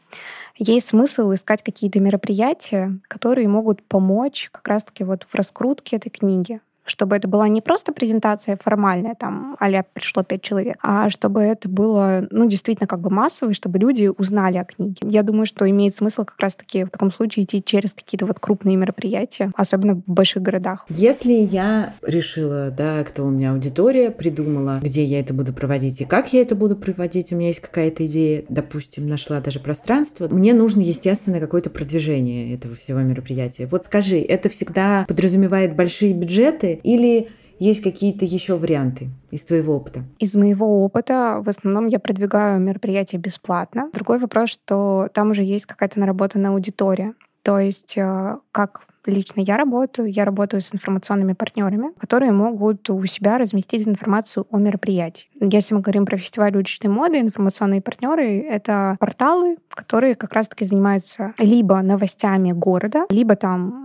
есть 0.56 0.88
смысл 0.88 1.32
искать 1.32 1.62
какие-то 1.62 2.00
мероприятия, 2.00 2.98
которые 3.08 3.48
могут 3.48 3.82
помочь 3.82 4.50
как 4.52 4.68
раз-таки 4.68 5.04
вот 5.04 5.24
в 5.24 5.34
раскрутке 5.34 5.96
этой 5.96 6.10
книги 6.10 6.60
чтобы 6.84 7.16
это 7.16 7.28
была 7.28 7.48
не 7.48 7.60
просто 7.60 7.92
презентация 7.92 8.58
формальная, 8.62 9.14
там, 9.14 9.56
а 9.58 9.82
пришло 9.92 10.22
пять 10.22 10.42
человек, 10.42 10.76
а 10.82 11.08
чтобы 11.08 11.40
это 11.40 11.68
было, 11.68 12.26
ну, 12.30 12.48
действительно 12.48 12.86
как 12.86 13.00
бы 13.00 13.10
массово, 13.10 13.54
чтобы 13.54 13.78
люди 13.78 14.10
узнали 14.16 14.58
о 14.58 14.64
книге. 14.64 14.96
Я 15.02 15.22
думаю, 15.22 15.46
что 15.46 15.68
имеет 15.68 15.94
смысл 15.94 16.24
как 16.24 16.38
раз-таки 16.40 16.84
в 16.84 16.90
таком 16.90 17.10
случае 17.10 17.44
идти 17.44 17.62
через 17.64 17.94
какие-то 17.94 18.26
вот 18.26 18.38
крупные 18.38 18.76
мероприятия, 18.76 19.50
особенно 19.56 19.94
в 19.94 20.02
больших 20.06 20.42
городах. 20.42 20.86
Если 20.88 21.32
я 21.32 21.94
решила, 22.02 22.70
да, 22.70 23.02
кто 23.04 23.24
у 23.24 23.30
меня 23.30 23.52
аудитория, 23.52 24.10
придумала, 24.10 24.80
где 24.82 25.04
я 25.04 25.20
это 25.20 25.34
буду 25.34 25.52
проводить 25.52 26.00
и 26.00 26.04
как 26.04 26.32
я 26.32 26.42
это 26.42 26.54
буду 26.54 26.76
проводить, 26.76 27.32
у 27.32 27.36
меня 27.36 27.48
есть 27.48 27.60
какая-то 27.60 28.06
идея, 28.06 28.44
допустим, 28.48 29.08
нашла 29.08 29.40
даже 29.40 29.60
пространство, 29.60 30.28
мне 30.28 30.54
нужно, 30.54 30.80
естественно, 30.80 31.40
какое-то 31.40 31.70
продвижение 31.70 32.54
этого 32.54 32.74
всего 32.74 33.00
мероприятия. 33.00 33.66
Вот 33.66 33.86
скажи, 33.86 34.20
это 34.20 34.48
всегда 34.48 35.04
подразумевает 35.08 35.74
большие 35.74 36.12
бюджеты 36.12 36.73
или 36.82 37.28
есть 37.58 37.82
какие-то 37.82 38.24
еще 38.24 38.56
варианты 38.56 39.10
из 39.30 39.44
твоего 39.44 39.76
опыта? 39.76 40.04
Из 40.18 40.34
моего 40.34 40.84
опыта 40.84 41.40
в 41.44 41.48
основном 41.48 41.86
я 41.86 41.98
продвигаю 41.98 42.60
мероприятия 42.60 43.18
бесплатно. 43.18 43.90
Другой 43.92 44.18
вопрос, 44.18 44.50
что 44.50 45.08
там 45.12 45.30
уже 45.30 45.44
есть 45.44 45.66
какая-то 45.66 46.00
наработанная 46.00 46.50
аудитория. 46.50 47.14
То 47.42 47.58
есть 47.58 47.96
э, 47.96 48.36
как 48.52 48.86
лично 49.06 49.40
я 49.40 49.56
работаю, 49.56 50.10
я 50.10 50.24
работаю 50.24 50.60
с 50.60 50.74
информационными 50.74 51.34
партнерами, 51.34 51.92
которые 51.98 52.32
могут 52.32 52.88
у 52.90 53.04
себя 53.04 53.38
разместить 53.38 53.86
информацию 53.86 54.46
о 54.50 54.58
мероприятии. 54.58 55.26
Если 55.40 55.74
мы 55.74 55.80
говорим 55.80 56.06
про 56.06 56.16
фестиваль 56.16 56.56
уличной 56.56 56.90
моды, 56.90 57.20
информационные 57.20 57.82
партнеры— 57.82 58.38
это 58.48 58.96
порталы, 58.98 59.58
которые 59.68 60.14
как 60.14 60.32
раз-таки 60.32 60.64
занимаются 60.64 61.34
либо 61.38 61.80
новостями 61.82 62.52
города, 62.52 63.04
либо 63.10 63.36
там 63.36 63.83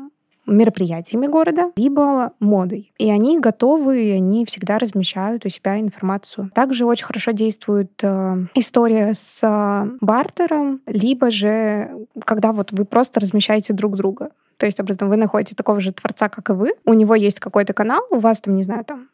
мероприятиями 0.49 1.27
города, 1.27 1.71
либо 1.75 2.33
модой. 2.39 2.91
И 2.97 3.09
они 3.09 3.39
готовы, 3.39 4.03
и 4.03 4.11
они 4.11 4.45
всегда 4.45 4.77
размещают 4.79 5.45
у 5.45 5.49
себя 5.49 5.79
информацию. 5.79 6.51
Также 6.53 6.85
очень 6.85 7.05
хорошо 7.05 7.31
действует 7.31 7.91
э, 8.03 8.45
история 8.55 9.13
с 9.13 9.41
э, 9.43 9.89
бартером, 10.01 10.81
либо 10.85 11.31
же 11.31 11.89
когда 12.25 12.51
вот 12.51 12.71
вы 12.71 12.85
просто 12.85 13.19
размещаете 13.19 13.73
друг 13.73 13.95
друга. 13.95 14.29
То 14.57 14.65
есть, 14.65 14.79
образно, 14.79 15.07
вы 15.07 15.15
находите 15.15 15.55
такого 15.55 15.79
же 15.79 15.93
творца, 15.93 16.27
как 16.27 16.49
и 16.49 16.53
вы. 16.53 16.73
У 16.85 16.93
него 16.93 17.15
есть 17.15 17.39
какой-то 17.39 17.73
канал, 17.73 18.01
у 18.11 18.19
вас 18.19 18.41
там, 18.41 18.55
не 18.55 18.63
знаю, 18.63 18.83
там 18.83 19.07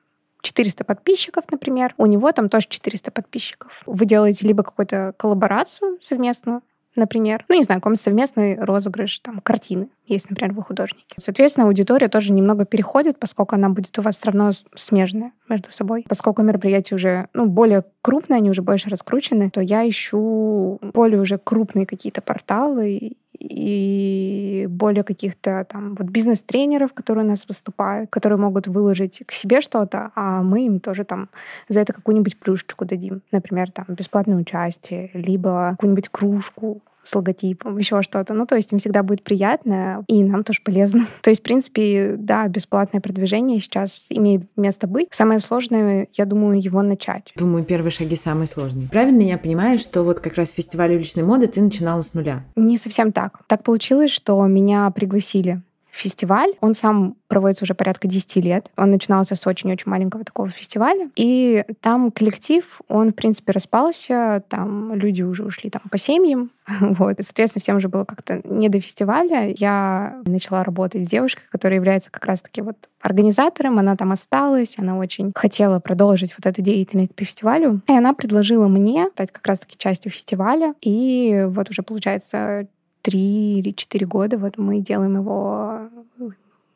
400 0.45 0.83
подписчиков, 0.83 1.43
например, 1.51 1.93
у 1.97 2.05
него 2.05 2.31
там 2.31 2.49
тоже 2.49 2.67
400 2.67 3.11
подписчиков. 3.11 3.71
Вы 3.85 4.05
делаете 4.05 4.47
либо 4.47 4.63
какую-то 4.63 5.13
коллаборацию 5.17 5.97
совместную, 6.01 6.61
например, 6.95 7.45
ну, 7.49 7.55
не 7.55 7.63
знаю, 7.63 7.81
какой-нибудь 7.81 8.01
совместный 8.01 8.57
розыгрыш 8.59 9.19
там, 9.19 9.41
картины, 9.41 9.89
есть, 10.07 10.29
например, 10.29 10.53
вы 10.53 10.61
художники. 10.61 11.15
Соответственно, 11.17 11.67
аудитория 11.67 12.07
тоже 12.07 12.31
немного 12.31 12.65
переходит, 12.65 13.19
поскольку 13.19 13.55
она 13.55 13.69
будет 13.69 13.97
у 13.97 14.01
вас 14.01 14.17
все 14.17 14.27
равно 14.27 14.51
смежная 14.75 15.31
между 15.49 15.71
собой. 15.71 16.05
Поскольку 16.07 16.43
мероприятия 16.43 16.95
уже 16.95 17.27
ну, 17.33 17.47
более 17.47 17.83
крупные, 18.01 18.37
они 18.37 18.49
уже 18.49 18.61
больше 18.61 18.89
раскручены, 18.89 19.49
то 19.49 19.61
я 19.61 19.87
ищу 19.87 20.79
более 20.93 21.19
уже 21.19 21.37
крупные 21.37 21.85
какие-то 21.85 22.21
порталы 22.21 23.13
и 23.39 24.67
более 24.69 25.03
каких-то 25.03 25.65
там 25.69 25.95
вот 25.95 26.07
бизнес-тренеров, 26.07 26.93
которые 26.93 27.25
у 27.25 27.29
нас 27.29 27.47
выступают, 27.47 28.09
которые 28.09 28.39
могут 28.39 28.67
выложить 28.67 29.21
к 29.25 29.31
себе 29.31 29.61
что-то, 29.61 30.11
а 30.15 30.43
мы 30.43 30.65
им 30.65 30.79
тоже 30.79 31.03
там 31.03 31.29
за 31.67 31.79
это 31.81 31.93
какую-нибудь 31.93 32.37
плюшечку 32.39 32.85
дадим. 32.85 33.21
Например, 33.31 33.71
там 33.71 33.85
бесплатное 33.89 34.37
участие, 34.37 35.11
либо 35.13 35.71
какую-нибудь 35.71 36.09
кружку 36.09 36.81
с 37.05 37.15
логотипом, 37.15 37.77
еще 37.77 38.01
что-то. 38.01 38.33
Ну, 38.33 38.45
то 38.45 38.55
есть 38.55 38.71
им 38.71 38.79
всегда 38.79 39.03
будет 39.03 39.23
приятно, 39.23 40.03
и 40.07 40.23
нам 40.23 40.43
тоже 40.43 40.61
полезно. 40.63 41.05
То 41.21 41.29
есть, 41.29 41.41
в 41.41 41.43
принципе, 41.43 42.15
да, 42.17 42.47
бесплатное 42.47 43.01
продвижение 43.01 43.59
сейчас 43.59 44.07
имеет 44.09 44.43
место 44.57 44.87
быть. 44.87 45.09
Самое 45.11 45.39
сложное, 45.39 46.07
я 46.13 46.25
думаю, 46.25 46.61
его 46.61 46.81
начать. 46.81 47.31
Думаю, 47.35 47.63
первые 47.63 47.91
шаги 47.91 48.15
самые 48.15 48.47
сложные. 48.47 48.87
Правильно 48.89 49.21
я 49.21 49.37
понимаю, 49.37 49.79
что 49.79 50.03
вот 50.03 50.19
как 50.19 50.35
раз 50.35 50.49
фестиваль 50.49 50.95
уличной 50.95 51.23
моды 51.23 51.47
ты 51.47 51.61
начинала 51.61 52.01
с 52.01 52.13
нуля? 52.13 52.43
Не 52.55 52.77
совсем 52.77 53.11
так. 53.11 53.39
Так 53.47 53.63
получилось, 53.63 54.11
что 54.11 54.45
меня 54.45 54.89
пригласили 54.91 55.61
фестиваль. 55.95 56.53
Он 56.61 56.75
сам 56.75 57.15
проводится 57.27 57.63
уже 57.63 57.73
порядка 57.73 58.07
10 58.07 58.35
лет. 58.37 58.69
Он 58.77 58.91
начинался 58.91 59.35
с 59.35 59.47
очень-очень 59.47 59.89
маленького 59.89 60.23
такого 60.23 60.49
фестиваля. 60.49 61.09
И 61.15 61.63
там 61.81 62.11
коллектив, 62.11 62.81
он, 62.87 63.11
в 63.11 63.15
принципе, 63.15 63.51
распался. 63.51 64.43
Там 64.49 64.93
люди 64.93 65.21
уже 65.21 65.43
ушли 65.43 65.69
там 65.69 65.81
по 65.89 65.97
семьям. 65.97 66.51
Вот. 66.79 67.19
И, 67.19 67.23
соответственно, 67.23 67.61
всем 67.61 67.77
уже 67.77 67.89
было 67.89 68.05
как-то 68.05 68.41
не 68.43 68.69
до 68.69 68.79
фестиваля. 68.79 69.53
Я 69.55 70.21
начала 70.25 70.63
работать 70.63 71.05
с 71.05 71.07
девушкой, 71.07 71.43
которая 71.49 71.77
является 71.77 72.11
как 72.11 72.25
раз-таки 72.25 72.61
вот 72.61 72.89
организатором. 73.01 73.77
Она 73.77 73.95
там 73.95 74.11
осталась. 74.11 74.77
Она 74.79 74.97
очень 74.97 75.31
хотела 75.35 75.79
продолжить 75.79 76.33
вот 76.37 76.45
эту 76.45 76.61
деятельность 76.61 77.13
по 77.13 77.23
фестивалю. 77.23 77.81
И 77.87 77.93
она 77.93 78.13
предложила 78.13 78.67
мне 78.67 79.09
стать 79.13 79.31
как 79.31 79.45
раз-таки 79.45 79.77
частью 79.77 80.11
фестиваля. 80.11 80.73
И 80.81 81.45
вот 81.47 81.69
уже, 81.69 81.83
получается, 81.83 82.67
три 83.05 83.59
или 83.59 83.69
четыре 83.69 84.07
года 84.07 84.39
вот 84.39 84.57
мы 84.57 84.79
делаем 84.79 85.15
его 85.15 85.89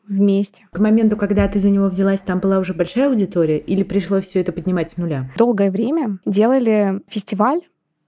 вместе. 0.06 0.66
К 0.70 0.78
моменту, 0.78 1.16
когда 1.16 1.48
ты 1.48 1.58
за 1.58 1.70
него 1.70 1.86
взялась, 1.88 2.20
там 2.20 2.38
была 2.38 2.60
уже 2.60 2.72
большая 2.72 3.08
аудитория 3.08 3.58
или 3.58 3.82
пришлось 3.82 4.28
все 4.28 4.40
это 4.40 4.52
поднимать 4.52 4.92
с 4.92 4.96
нуля? 4.96 5.28
Долгое 5.36 5.72
время 5.72 6.18
делали 6.24 7.00
фестиваль, 7.08 7.60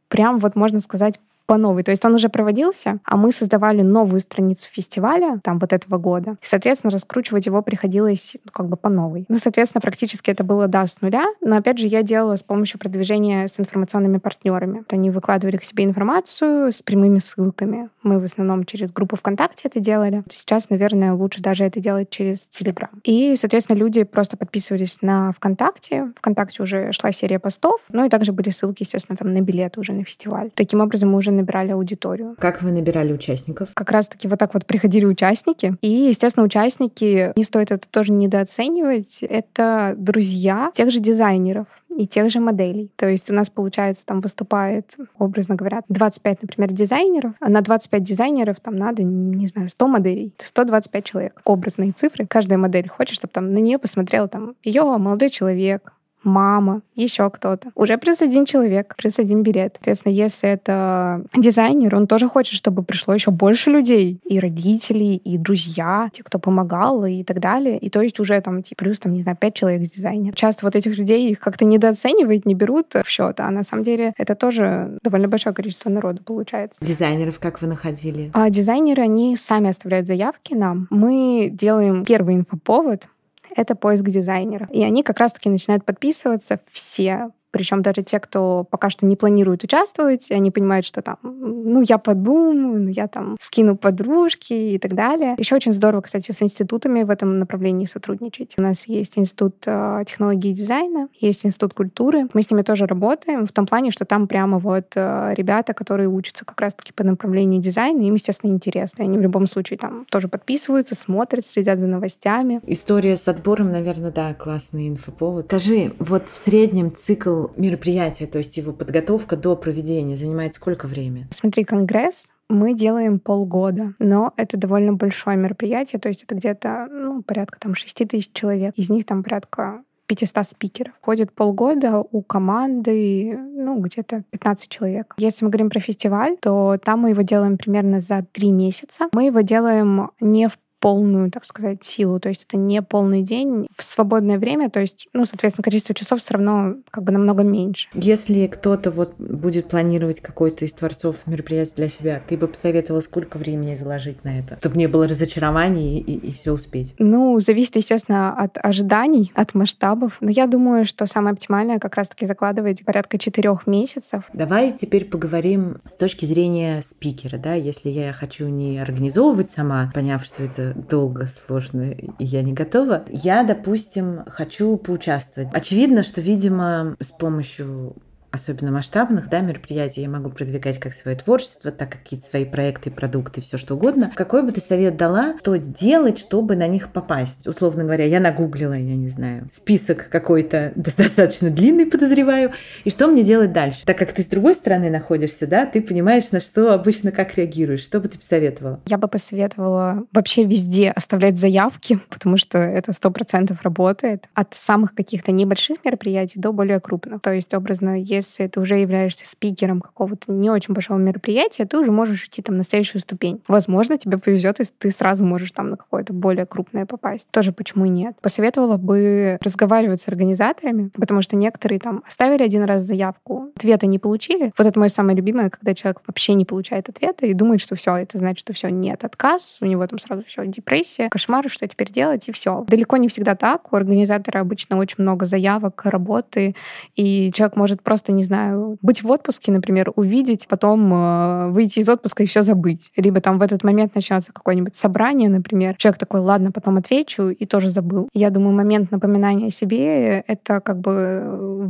прям 0.06 0.38
вот 0.38 0.54
можно 0.54 0.78
сказать 0.78 1.18
по 1.52 1.58
новой. 1.58 1.82
То 1.82 1.90
есть 1.90 2.02
он 2.06 2.14
уже 2.14 2.30
проводился, 2.30 2.98
а 3.04 3.18
мы 3.18 3.30
создавали 3.30 3.82
новую 3.82 4.22
страницу 4.22 4.66
фестиваля 4.72 5.38
там 5.44 5.58
вот 5.58 5.74
этого 5.74 5.98
года. 5.98 6.38
И, 6.40 6.46
соответственно, 6.46 6.90
раскручивать 6.90 7.44
его 7.44 7.60
приходилось 7.60 8.36
ну, 8.42 8.50
как 8.50 8.68
бы 8.68 8.78
по 8.78 8.88
новой. 8.88 9.26
Ну, 9.28 9.36
соответственно, 9.36 9.82
практически 9.82 10.30
это 10.30 10.44
было, 10.44 10.66
да, 10.66 10.86
с 10.86 11.02
нуля. 11.02 11.26
Но, 11.42 11.56
опять 11.56 11.76
же, 11.76 11.88
я 11.88 12.02
делала 12.02 12.36
с 12.36 12.42
помощью 12.42 12.80
продвижения 12.80 13.48
с 13.48 13.60
информационными 13.60 14.16
партнерами. 14.16 14.84
Они 14.88 15.10
выкладывали 15.10 15.58
к 15.58 15.64
себе 15.64 15.84
информацию 15.84 16.72
с 16.72 16.80
прямыми 16.80 17.18
ссылками. 17.18 17.90
Мы 18.02 18.18
в 18.18 18.24
основном 18.24 18.64
через 18.64 18.90
группу 18.90 19.16
ВКонтакте 19.16 19.68
это 19.68 19.78
делали. 19.78 20.24
Сейчас, 20.30 20.70
наверное, 20.70 21.12
лучше 21.12 21.42
даже 21.42 21.64
это 21.64 21.80
делать 21.80 22.08
через 22.08 22.48
Телеграм. 22.48 22.88
И, 23.04 23.36
соответственно, 23.36 23.76
люди 23.76 24.04
просто 24.04 24.38
подписывались 24.38 25.02
на 25.02 25.32
ВКонтакте. 25.32 26.12
ВКонтакте 26.16 26.62
уже 26.62 26.92
шла 26.92 27.12
серия 27.12 27.38
постов. 27.38 27.82
Ну 27.90 28.06
и 28.06 28.08
также 28.08 28.32
были 28.32 28.48
ссылки, 28.48 28.84
естественно, 28.84 29.18
там 29.18 29.34
на 29.34 29.42
билеты 29.42 29.78
уже 29.80 29.92
на 29.92 30.02
фестиваль. 30.02 30.50
Таким 30.54 30.80
образом, 30.80 31.10
мы 31.10 31.18
уже 31.18 31.30
набирали 31.42 31.72
аудиторию. 31.72 32.36
Как 32.38 32.62
вы 32.62 32.72
набирали 32.72 33.12
участников? 33.12 33.70
Как 33.74 33.90
раз-таки 33.90 34.28
вот 34.28 34.38
так 34.38 34.54
вот 34.54 34.66
приходили 34.66 35.04
участники. 35.04 35.76
И, 35.82 35.88
естественно, 35.88 36.44
участники, 36.44 37.32
не 37.36 37.44
стоит 37.44 37.70
это 37.70 37.88
тоже 37.88 38.12
недооценивать, 38.12 39.22
это 39.22 39.94
друзья 39.96 40.70
тех 40.74 40.90
же 40.90 41.00
дизайнеров 41.00 41.66
и 41.96 42.06
тех 42.06 42.30
же 42.30 42.40
моделей. 42.40 42.90
То 42.96 43.06
есть 43.06 43.30
у 43.30 43.34
нас, 43.34 43.50
получается, 43.50 44.06
там 44.06 44.20
выступает, 44.20 44.96
образно 45.18 45.54
говоря, 45.54 45.82
25, 45.88 46.42
например, 46.42 46.72
дизайнеров, 46.72 47.34
а 47.40 47.48
на 47.48 47.60
25 47.60 48.02
дизайнеров 48.02 48.60
там 48.60 48.76
надо, 48.76 49.02
не 49.02 49.46
знаю, 49.46 49.68
100 49.68 49.88
моделей, 49.88 50.32
125 50.42 51.04
человек. 51.04 51.40
Образные 51.44 51.92
цифры. 51.92 52.26
Каждая 52.26 52.58
модель 52.58 52.88
хочет, 52.88 53.16
чтобы 53.16 53.32
там 53.32 53.52
на 53.52 53.58
нее 53.58 53.78
посмотрел 53.78 54.28
там 54.28 54.54
ее 54.62 54.82
молодой 54.82 55.30
человек, 55.30 55.92
мама, 56.24 56.82
еще 56.94 57.28
кто-то. 57.30 57.70
Уже 57.74 57.98
плюс 57.98 58.22
один 58.22 58.44
человек, 58.44 58.94
плюс 58.96 59.18
один 59.18 59.42
билет. 59.42 59.74
Соответственно, 59.76 60.12
если 60.12 60.48
это 60.48 61.24
дизайнер, 61.36 61.94
он 61.94 62.06
тоже 62.06 62.28
хочет, 62.28 62.54
чтобы 62.54 62.82
пришло 62.82 63.14
еще 63.14 63.30
больше 63.30 63.70
людей. 63.70 64.20
И 64.24 64.38
родители, 64.38 65.16
и 65.16 65.38
друзья, 65.38 66.08
те, 66.12 66.22
кто 66.22 66.38
помогал, 66.38 67.04
и 67.04 67.24
так 67.24 67.40
далее. 67.40 67.78
И 67.78 67.88
то 67.88 68.00
есть 68.00 68.20
уже 68.20 68.40
там 68.40 68.62
типа, 68.62 68.84
плюс, 68.84 68.98
там, 69.00 69.12
не 69.12 69.22
знаю, 69.22 69.36
пять 69.38 69.54
человек 69.54 69.82
дизайнер. 69.82 70.34
Часто 70.34 70.66
вот 70.66 70.76
этих 70.76 70.96
людей 70.98 71.30
их 71.30 71.40
как-то 71.40 71.64
недооценивают, 71.64 72.46
не 72.46 72.54
берут 72.54 72.94
в 72.94 73.08
счет. 73.08 73.40
А 73.40 73.50
на 73.50 73.62
самом 73.62 73.84
деле 73.84 74.12
это 74.16 74.34
тоже 74.34 74.98
довольно 75.02 75.28
большое 75.28 75.54
количество 75.54 75.90
народа 75.90 76.22
получается. 76.22 76.84
Дизайнеров 76.84 77.38
как 77.38 77.60
вы 77.62 77.68
находили? 77.68 78.30
А 78.34 78.50
дизайнеры, 78.50 79.02
они 79.02 79.36
сами 79.36 79.70
оставляют 79.70 80.06
заявки 80.06 80.54
нам. 80.54 80.86
Мы 80.90 81.50
делаем 81.52 82.04
первый 82.04 82.34
инфоповод, 82.36 83.08
это 83.56 83.74
поиск 83.74 84.04
дизайнера. 84.04 84.68
И 84.72 84.82
они 84.82 85.02
как 85.02 85.18
раз-таки 85.18 85.48
начинают 85.48 85.84
подписываться 85.84 86.60
все 86.70 87.30
причем 87.52 87.82
даже 87.82 88.02
те, 88.02 88.18
кто 88.18 88.64
пока 88.64 88.90
что 88.90 89.06
не 89.06 89.14
планирует 89.14 89.62
участвовать, 89.62 90.30
они 90.30 90.50
понимают, 90.50 90.86
что 90.86 91.02
там, 91.02 91.18
ну, 91.22 91.82
я 91.82 91.98
подумаю, 91.98 92.80
ну, 92.80 92.88
я 92.88 93.06
там 93.06 93.36
скину 93.40 93.76
подружки 93.76 94.54
и 94.54 94.78
так 94.78 94.94
далее. 94.94 95.34
Еще 95.38 95.54
очень 95.54 95.72
здорово, 95.72 96.00
кстати, 96.00 96.32
с 96.32 96.42
институтами 96.42 97.02
в 97.02 97.10
этом 97.10 97.38
направлении 97.38 97.84
сотрудничать. 97.84 98.54
У 98.56 98.62
нас 98.62 98.88
есть 98.88 99.18
институт 99.18 99.56
э, 99.66 100.02
технологии 100.06 100.50
и 100.50 100.54
дизайна, 100.54 101.08
есть 101.20 101.44
институт 101.44 101.74
культуры. 101.74 102.26
Мы 102.32 102.42
с 102.42 102.50
ними 102.50 102.62
тоже 102.62 102.86
работаем 102.86 103.46
в 103.46 103.52
том 103.52 103.66
плане, 103.66 103.90
что 103.90 104.06
там 104.06 104.26
прямо 104.26 104.58
вот 104.58 104.92
э, 104.96 105.34
ребята, 105.36 105.74
которые 105.74 106.08
учатся 106.08 106.46
как 106.46 106.60
раз-таки 106.60 106.92
по 106.92 107.04
направлению 107.04 107.60
дизайна, 107.60 108.00
им, 108.00 108.14
естественно, 108.14 108.50
интересно. 108.50 109.04
Они 109.04 109.18
в 109.18 109.20
любом 109.20 109.46
случае 109.46 109.78
там 109.78 110.06
тоже 110.10 110.28
подписываются, 110.28 110.94
смотрят, 110.94 111.46
следят 111.46 111.78
за 111.78 111.86
новостями. 111.86 112.60
История 112.66 113.18
с 113.18 113.28
отбором, 113.28 113.72
наверное, 113.72 114.10
да, 114.10 114.32
классный 114.32 114.88
инфоповод. 114.88 115.46
Скажи, 115.46 115.92
вот 115.98 116.30
в 116.32 116.38
среднем 116.42 116.94
цикл 116.96 117.41
мероприятия, 117.56 118.26
то 118.26 118.38
есть 118.38 118.56
его 118.56 118.72
подготовка 118.72 119.36
до 119.36 119.56
проведения 119.56 120.16
занимает 120.16 120.54
сколько 120.54 120.86
времени? 120.86 121.26
Смотри, 121.30 121.64
конгресс 121.64 122.30
мы 122.48 122.74
делаем 122.74 123.18
полгода, 123.18 123.94
но 123.98 124.34
это 124.36 124.56
довольно 124.58 124.92
большое 124.92 125.36
мероприятие, 125.36 125.98
то 125.98 126.08
есть 126.08 126.24
это 126.24 126.34
где-то 126.34 126.86
ну, 126.90 127.22
порядка 127.22 127.58
там 127.58 127.74
6 127.74 128.08
тысяч 128.08 128.30
человек. 128.32 128.74
Из 128.76 128.90
них 128.90 129.06
там 129.06 129.22
порядка 129.22 129.82
500 130.06 130.48
спикеров. 130.48 130.92
Ходит 131.00 131.32
полгода 131.32 132.00
у 132.00 132.22
команды, 132.22 133.36
ну, 133.38 133.80
где-то 133.80 134.24
15 134.30 134.68
человек. 134.68 135.14
Если 135.16 135.44
мы 135.44 135.50
говорим 135.50 135.70
про 135.70 135.80
фестиваль, 135.80 136.36
то 136.40 136.76
там 136.82 137.00
мы 137.00 137.10
его 137.10 137.22
делаем 137.22 137.56
примерно 137.56 138.00
за 138.00 138.24
три 138.30 138.50
месяца. 138.50 139.08
Мы 139.12 139.26
его 139.26 139.40
делаем 139.40 140.10
не 140.20 140.48
в 140.48 140.58
полную, 140.82 141.30
так 141.30 141.44
сказать, 141.44 141.84
силу. 141.84 142.18
То 142.18 142.28
есть 142.28 142.44
это 142.48 142.56
не 142.56 142.82
полный 142.82 143.22
день. 143.22 143.68
В 143.74 143.84
свободное 143.84 144.38
время, 144.38 144.68
то 144.68 144.80
есть, 144.80 145.06
ну, 145.12 145.24
соответственно, 145.24 145.62
количество 145.62 145.94
часов 145.94 146.18
все 146.18 146.34
равно 146.34 146.74
как 146.90 147.04
бы 147.04 147.12
намного 147.12 147.44
меньше. 147.44 147.88
Если 147.94 148.48
кто-то 148.48 148.90
вот 148.90 149.14
будет 149.18 149.68
планировать 149.68 150.20
какой-то 150.20 150.64
из 150.64 150.72
творцов 150.72 151.16
мероприятий 151.26 151.74
для 151.76 151.88
себя, 151.88 152.20
ты 152.26 152.36
бы 152.36 152.48
посоветовала, 152.48 153.00
сколько 153.00 153.38
времени 153.38 153.76
заложить 153.76 154.24
на 154.24 154.40
это, 154.40 154.56
чтобы 154.58 154.76
не 154.76 154.88
было 154.88 155.06
разочарований 155.06 156.00
и, 156.00 156.02
и, 156.02 156.30
и 156.30 156.32
все 156.32 156.52
успеть? 156.52 156.94
Ну, 156.98 157.38
зависит, 157.38 157.76
естественно, 157.76 158.36
от 158.36 158.58
ожиданий, 158.60 159.30
от 159.36 159.54
масштабов. 159.54 160.16
Но 160.20 160.30
я 160.30 160.48
думаю, 160.48 160.84
что 160.84 161.06
самое 161.06 161.34
оптимальное 161.34 161.78
как 161.78 161.94
раз-таки 161.94 162.26
закладывать 162.26 162.84
порядка 162.84 163.18
четырех 163.18 163.68
месяцев. 163.68 164.24
Давай 164.32 164.72
теперь 164.72 165.04
поговорим 165.04 165.76
с 165.88 165.94
точки 165.94 166.24
зрения 166.24 166.82
спикера, 166.82 167.38
да, 167.38 167.54
если 167.54 167.88
я 167.88 168.12
хочу 168.12 168.48
не 168.48 168.80
организовывать 168.80 169.48
сама, 169.48 169.92
поняв, 169.94 170.24
что 170.24 170.42
долго, 170.74 171.26
сложно, 171.26 171.90
и 171.90 172.10
я 172.18 172.42
не 172.42 172.52
готова, 172.52 173.04
я, 173.08 173.44
допустим, 173.44 174.20
хочу 174.26 174.76
поучаствовать. 174.76 175.50
Очевидно, 175.52 176.02
что, 176.02 176.20
видимо, 176.20 176.96
с 177.00 177.10
помощью 177.10 177.96
особенно 178.32 178.72
масштабных 178.72 179.28
да, 179.28 179.40
мероприятий 179.40 180.00
я 180.00 180.08
могу 180.08 180.30
продвигать 180.30 180.80
как 180.80 180.94
свое 180.94 181.16
творчество, 181.16 181.70
так 181.70 181.90
какие-то 181.90 182.26
свои 182.26 182.44
проекты, 182.44 182.90
продукты, 182.90 183.42
все 183.42 183.58
что 183.58 183.74
угодно. 183.74 184.10
Какой 184.14 184.42
бы 184.42 184.52
ты 184.52 184.60
совет 184.60 184.96
дала, 184.96 185.36
что 185.40 185.56
делать, 185.56 186.18
чтобы 186.18 186.56
на 186.56 186.66
них 186.66 186.90
попасть? 186.90 187.46
Условно 187.46 187.84
говоря, 187.84 188.06
я 188.06 188.20
нагуглила, 188.20 188.72
я 188.72 188.96
не 188.96 189.08
знаю, 189.08 189.48
список 189.52 190.08
какой-то 190.08 190.72
достаточно 190.76 191.50
длинный, 191.50 191.86
подозреваю, 191.86 192.52
и 192.84 192.90
что 192.90 193.06
мне 193.06 193.22
делать 193.22 193.52
дальше? 193.52 193.84
Так 193.84 193.98
как 193.98 194.12
ты 194.12 194.22
с 194.22 194.26
другой 194.26 194.54
стороны 194.54 194.88
находишься, 194.88 195.46
да, 195.46 195.66
ты 195.66 195.82
понимаешь, 195.82 196.30
на 196.32 196.40
что 196.40 196.72
обычно 196.72 197.12
как 197.12 197.36
реагируешь. 197.36 197.82
Что 197.82 198.00
бы 198.00 198.08
ты 198.08 198.18
посоветовала? 198.18 198.80
Я 198.86 198.96
бы 198.96 199.08
посоветовала 199.08 200.04
вообще 200.12 200.44
везде 200.44 200.90
оставлять 200.90 201.36
заявки, 201.36 201.98
потому 202.08 202.38
что 202.38 202.58
это 202.58 202.92
сто 202.92 203.10
процентов 203.10 203.62
работает. 203.62 204.28
От 204.34 204.54
самых 204.54 204.94
каких-то 204.94 205.32
небольших 205.32 205.84
мероприятий 205.84 206.40
до 206.40 206.52
более 206.52 206.80
крупных. 206.80 207.20
То 207.20 207.32
есть, 207.32 207.52
образно, 207.52 208.00
если 208.00 208.21
если 208.22 208.46
ты 208.46 208.60
уже 208.60 208.76
являешься 208.76 209.28
спикером 209.28 209.80
какого-то 209.80 210.32
не 210.32 210.50
очень 210.50 210.74
большого 210.74 210.98
мероприятия, 210.98 211.64
ты 211.64 211.78
уже 211.78 211.90
можешь 211.90 212.24
идти 212.26 212.42
там 212.42 212.56
на 212.56 212.64
следующую 212.64 213.00
ступень. 213.00 213.42
Возможно, 213.48 213.98
тебе 213.98 214.18
повезет, 214.18 214.58
если 214.58 214.72
ты 214.78 214.90
сразу 214.90 215.24
можешь 215.24 215.52
там 215.52 215.70
на 215.70 215.76
какое-то 215.76 216.12
более 216.12 216.46
крупное 216.46 216.86
попасть. 216.86 217.28
Тоже 217.30 217.52
почему 217.52 217.86
нет. 217.86 218.16
Посоветовала 218.20 218.76
бы 218.76 219.38
разговаривать 219.42 220.00
с 220.00 220.08
организаторами, 220.08 220.90
потому 220.94 221.22
что 221.22 221.36
некоторые 221.36 221.78
там 221.78 222.02
оставили 222.06 222.42
один 222.42 222.64
раз 222.64 222.82
заявку, 222.82 223.50
ответа 223.56 223.86
не 223.86 223.98
получили. 223.98 224.52
Вот 224.56 224.66
это 224.66 224.78
мое 224.78 224.88
самое 224.88 225.16
любимое, 225.16 225.50
когда 225.50 225.74
человек 225.74 226.00
вообще 226.06 226.34
не 226.34 226.44
получает 226.44 226.88
ответа 226.88 227.26
и 227.26 227.34
думает, 227.34 227.60
что 227.60 227.74
все, 227.74 227.96
это 227.96 228.18
значит, 228.18 228.40
что 228.40 228.52
все, 228.52 228.68
нет, 228.68 229.04
отказ, 229.04 229.58
у 229.60 229.66
него 229.66 229.86
там 229.86 229.98
сразу 229.98 230.24
все, 230.24 230.46
депрессия, 230.46 231.08
кошмар, 231.08 231.48
что 231.48 231.66
теперь 231.66 231.90
делать, 231.90 232.28
и 232.28 232.32
все. 232.32 232.64
Далеко 232.68 232.96
не 232.96 233.08
всегда 233.08 233.34
так. 233.34 233.72
У 233.72 233.76
организатора 233.76 234.40
обычно 234.40 234.76
очень 234.76 234.96
много 234.98 235.26
заявок, 235.26 235.84
работы, 235.84 236.54
и 236.94 237.30
человек 237.32 237.56
может 237.56 237.82
просто 237.82 238.11
не 238.12 238.24
знаю, 238.24 238.78
быть 238.82 239.02
в 239.02 239.10
отпуске, 239.10 239.52
например, 239.52 239.92
увидеть, 239.96 240.46
потом 240.48 240.92
э, 240.92 241.48
выйти 241.50 241.80
из 241.80 241.88
отпуска 241.88 242.22
и 242.22 242.26
все 242.26 242.42
забыть. 242.42 242.90
Либо 242.96 243.20
там 243.20 243.38
в 243.38 243.42
этот 243.42 243.64
момент 243.64 243.94
начнется 243.94 244.32
какое-нибудь 244.32 244.76
собрание, 244.76 245.28
например. 245.28 245.76
Человек 245.76 245.98
такой, 245.98 246.20
ладно, 246.20 246.52
потом 246.52 246.76
отвечу, 246.76 247.28
и 247.28 247.46
тоже 247.46 247.70
забыл. 247.70 248.08
Я 248.12 248.30
думаю, 248.30 248.54
момент 248.54 248.90
напоминания 248.90 249.50
себе— 249.50 250.20
это 250.26 250.60
как 250.60 250.80
бы 250.80 251.22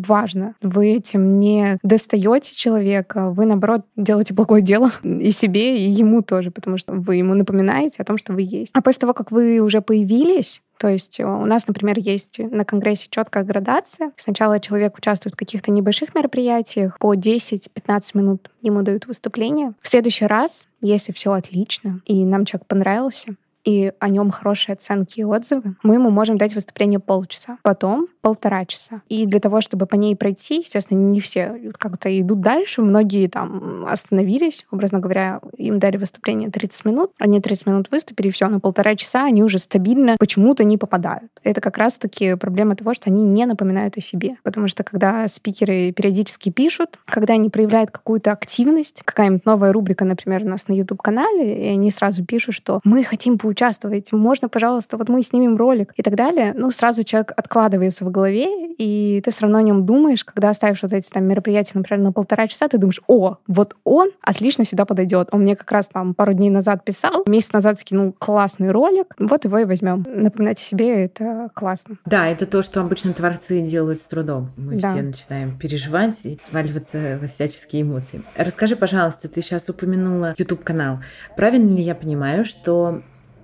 важно. 0.06 0.54
Вы 0.62 0.92
этим 0.92 1.38
не 1.38 1.78
достаете 1.82 2.54
человека, 2.54 3.30
вы, 3.30 3.46
наоборот, 3.46 3.82
делаете 3.96 4.34
благое 4.34 4.62
дело 4.62 4.90
и 5.02 5.30
себе, 5.30 5.78
и 5.78 5.88
ему 5.88 6.22
тоже, 6.22 6.50
потому 6.50 6.76
что 6.76 6.92
вы 6.92 7.16
ему 7.16 7.34
напоминаете 7.34 8.02
о 8.02 8.04
том, 8.04 8.16
что 8.16 8.32
вы 8.32 8.42
есть. 8.42 8.70
А 8.74 8.82
после 8.82 9.00
того, 9.00 9.14
как 9.14 9.30
вы 9.30 9.60
уже 9.60 9.80
появились, 9.80 10.62
то 10.82 10.88
есть 10.88 11.20
э, 11.20 11.24
у 11.24 11.46
нас, 11.46 11.68
например, 11.68 11.96
есть 11.96 12.40
на 12.40 12.64
Конгрессе 12.64 13.06
четкая 13.08 13.44
градация. 13.44 14.10
Сначала 14.16 14.58
человек 14.58 14.98
участвует 14.98 15.34
в 15.34 15.38
каких-то 15.38 15.70
небольших 15.70 16.12
мероприятиях, 16.12 16.98
по 16.98 17.14
10-15 17.14 17.68
минут 18.14 18.50
ему 18.62 18.82
дают 18.82 19.06
выступление. 19.06 19.74
В 19.80 19.88
следующий 19.88 20.26
раз, 20.26 20.66
если 20.80 21.12
все 21.12 21.34
отлично, 21.34 22.00
и 22.04 22.24
нам 22.24 22.44
человек 22.44 22.66
понравился, 22.66 23.36
и 23.64 23.92
о 23.98 24.08
нем 24.08 24.30
хорошие 24.30 24.74
оценки 24.74 25.20
и 25.20 25.24
отзывы, 25.24 25.76
мы 25.82 25.94
ему 25.94 26.10
можем 26.10 26.38
дать 26.38 26.54
выступление 26.54 26.98
полчаса. 26.98 27.58
Потом 27.62 28.08
полтора 28.20 28.64
часа. 28.64 29.02
И 29.08 29.26
для 29.26 29.40
того, 29.40 29.60
чтобы 29.60 29.86
по 29.86 29.96
ней 29.96 30.16
пройти, 30.16 30.60
естественно, 30.60 30.98
не 30.98 31.20
все 31.20 31.72
как-то 31.78 32.08
идут 32.20 32.40
дальше. 32.40 32.82
Многие 32.82 33.28
там 33.28 33.84
остановились, 33.86 34.66
образно 34.70 35.00
говоря, 35.00 35.40
им 35.56 35.78
дали 35.78 35.96
выступление 35.96 36.50
30 36.50 36.84
минут, 36.84 37.12
они 37.18 37.40
30 37.40 37.66
минут 37.66 37.90
выступили, 37.90 38.28
и 38.28 38.30
все, 38.30 38.48
на 38.48 38.60
полтора 38.60 38.94
часа 38.94 39.24
они 39.24 39.42
уже 39.42 39.58
стабильно 39.58 40.16
почему-то 40.18 40.64
не 40.64 40.78
попадают. 40.78 41.30
Это 41.42 41.60
как 41.60 41.78
раз-таки 41.78 42.36
проблема 42.36 42.76
того, 42.76 42.94
что 42.94 43.10
они 43.10 43.22
не 43.24 43.46
напоминают 43.46 43.96
о 43.96 44.00
себе. 44.00 44.36
Потому 44.42 44.68
что 44.68 44.84
когда 44.84 45.26
спикеры 45.28 45.92
периодически 45.92 46.50
пишут, 46.50 46.98
когда 47.06 47.34
они 47.34 47.50
проявляют 47.50 47.90
какую-то 47.90 48.32
активность, 48.32 49.02
какая-нибудь 49.04 49.44
новая 49.46 49.72
рубрика, 49.72 50.04
например, 50.04 50.42
у 50.44 50.48
нас 50.48 50.68
на 50.68 50.72
YouTube-канале, 50.72 51.66
и 51.66 51.68
они 51.68 51.90
сразу 51.90 52.24
пишут, 52.24 52.54
что 52.54 52.80
мы 52.84 53.02
хотим 53.04 53.38
поучаствовать, 53.52 54.12
можно, 54.12 54.48
пожалуйста, 54.48 54.96
вот 54.96 55.08
мы 55.08 55.22
снимем 55.22 55.56
ролик 55.56 55.92
и 55.96 56.02
так 56.02 56.14
далее, 56.14 56.52
ну, 56.56 56.70
сразу 56.70 57.04
человек 57.04 57.32
откладывается 57.36 58.04
в 58.04 58.10
голове, 58.10 58.46
и 58.78 59.20
ты 59.22 59.30
все 59.30 59.42
равно 59.42 59.58
о 59.58 59.62
нем 59.62 59.84
думаешь, 59.84 60.24
когда 60.24 60.54
ставишь 60.54 60.82
вот 60.82 60.92
эти 60.92 61.10
там 61.10 61.24
мероприятия, 61.24 61.72
например, 61.74 62.02
на 62.02 62.12
полтора 62.12 62.46
часа, 62.46 62.68
ты 62.68 62.78
думаешь, 62.78 63.02
о, 63.06 63.36
вот 63.46 63.76
он 63.84 64.10
отлично 64.22 64.64
сюда 64.64 64.86
подойдет. 64.86 65.28
Он 65.32 65.42
мне 65.42 65.54
как 65.54 65.70
раз 65.70 65.88
там 65.88 66.14
пару 66.14 66.32
дней 66.32 66.48
назад 66.48 66.84
писал, 66.84 67.24
месяц 67.26 67.52
назад 67.52 67.78
скинул 67.78 68.14
классный 68.18 68.70
ролик, 68.70 69.14
вот 69.18 69.44
его 69.44 69.58
и 69.58 69.64
возьмем. 69.64 70.06
Напоминать 70.08 70.58
о 70.58 70.64
себе— 70.64 71.04
это 71.04 71.50
классно. 71.54 71.96
Да, 72.06 72.26
это 72.28 72.46
то, 72.46 72.62
что 72.62 72.80
обычно 72.80 73.12
творцы 73.12 73.60
делают 73.60 74.00
с 74.00 74.04
трудом. 74.04 74.50
Мы 74.56 74.76
да. 74.76 74.92
все 74.92 75.02
начинаем 75.02 75.58
переживать 75.58 76.20
и 76.24 76.38
сваливаться 76.42 77.18
во 77.20 77.28
всяческие 77.28 77.82
эмоции. 77.82 78.22
Расскажи, 78.36 78.76
пожалуйста, 78.76 79.28
ты 79.28 79.42
сейчас 79.42 79.68
упомянула 79.68 80.34
YouTube-канал. 80.38 81.00
Правильно 81.36 81.76
ли 81.76 81.82
я 81.82 81.94
понимаю, 81.94 82.44
что 82.44 83.02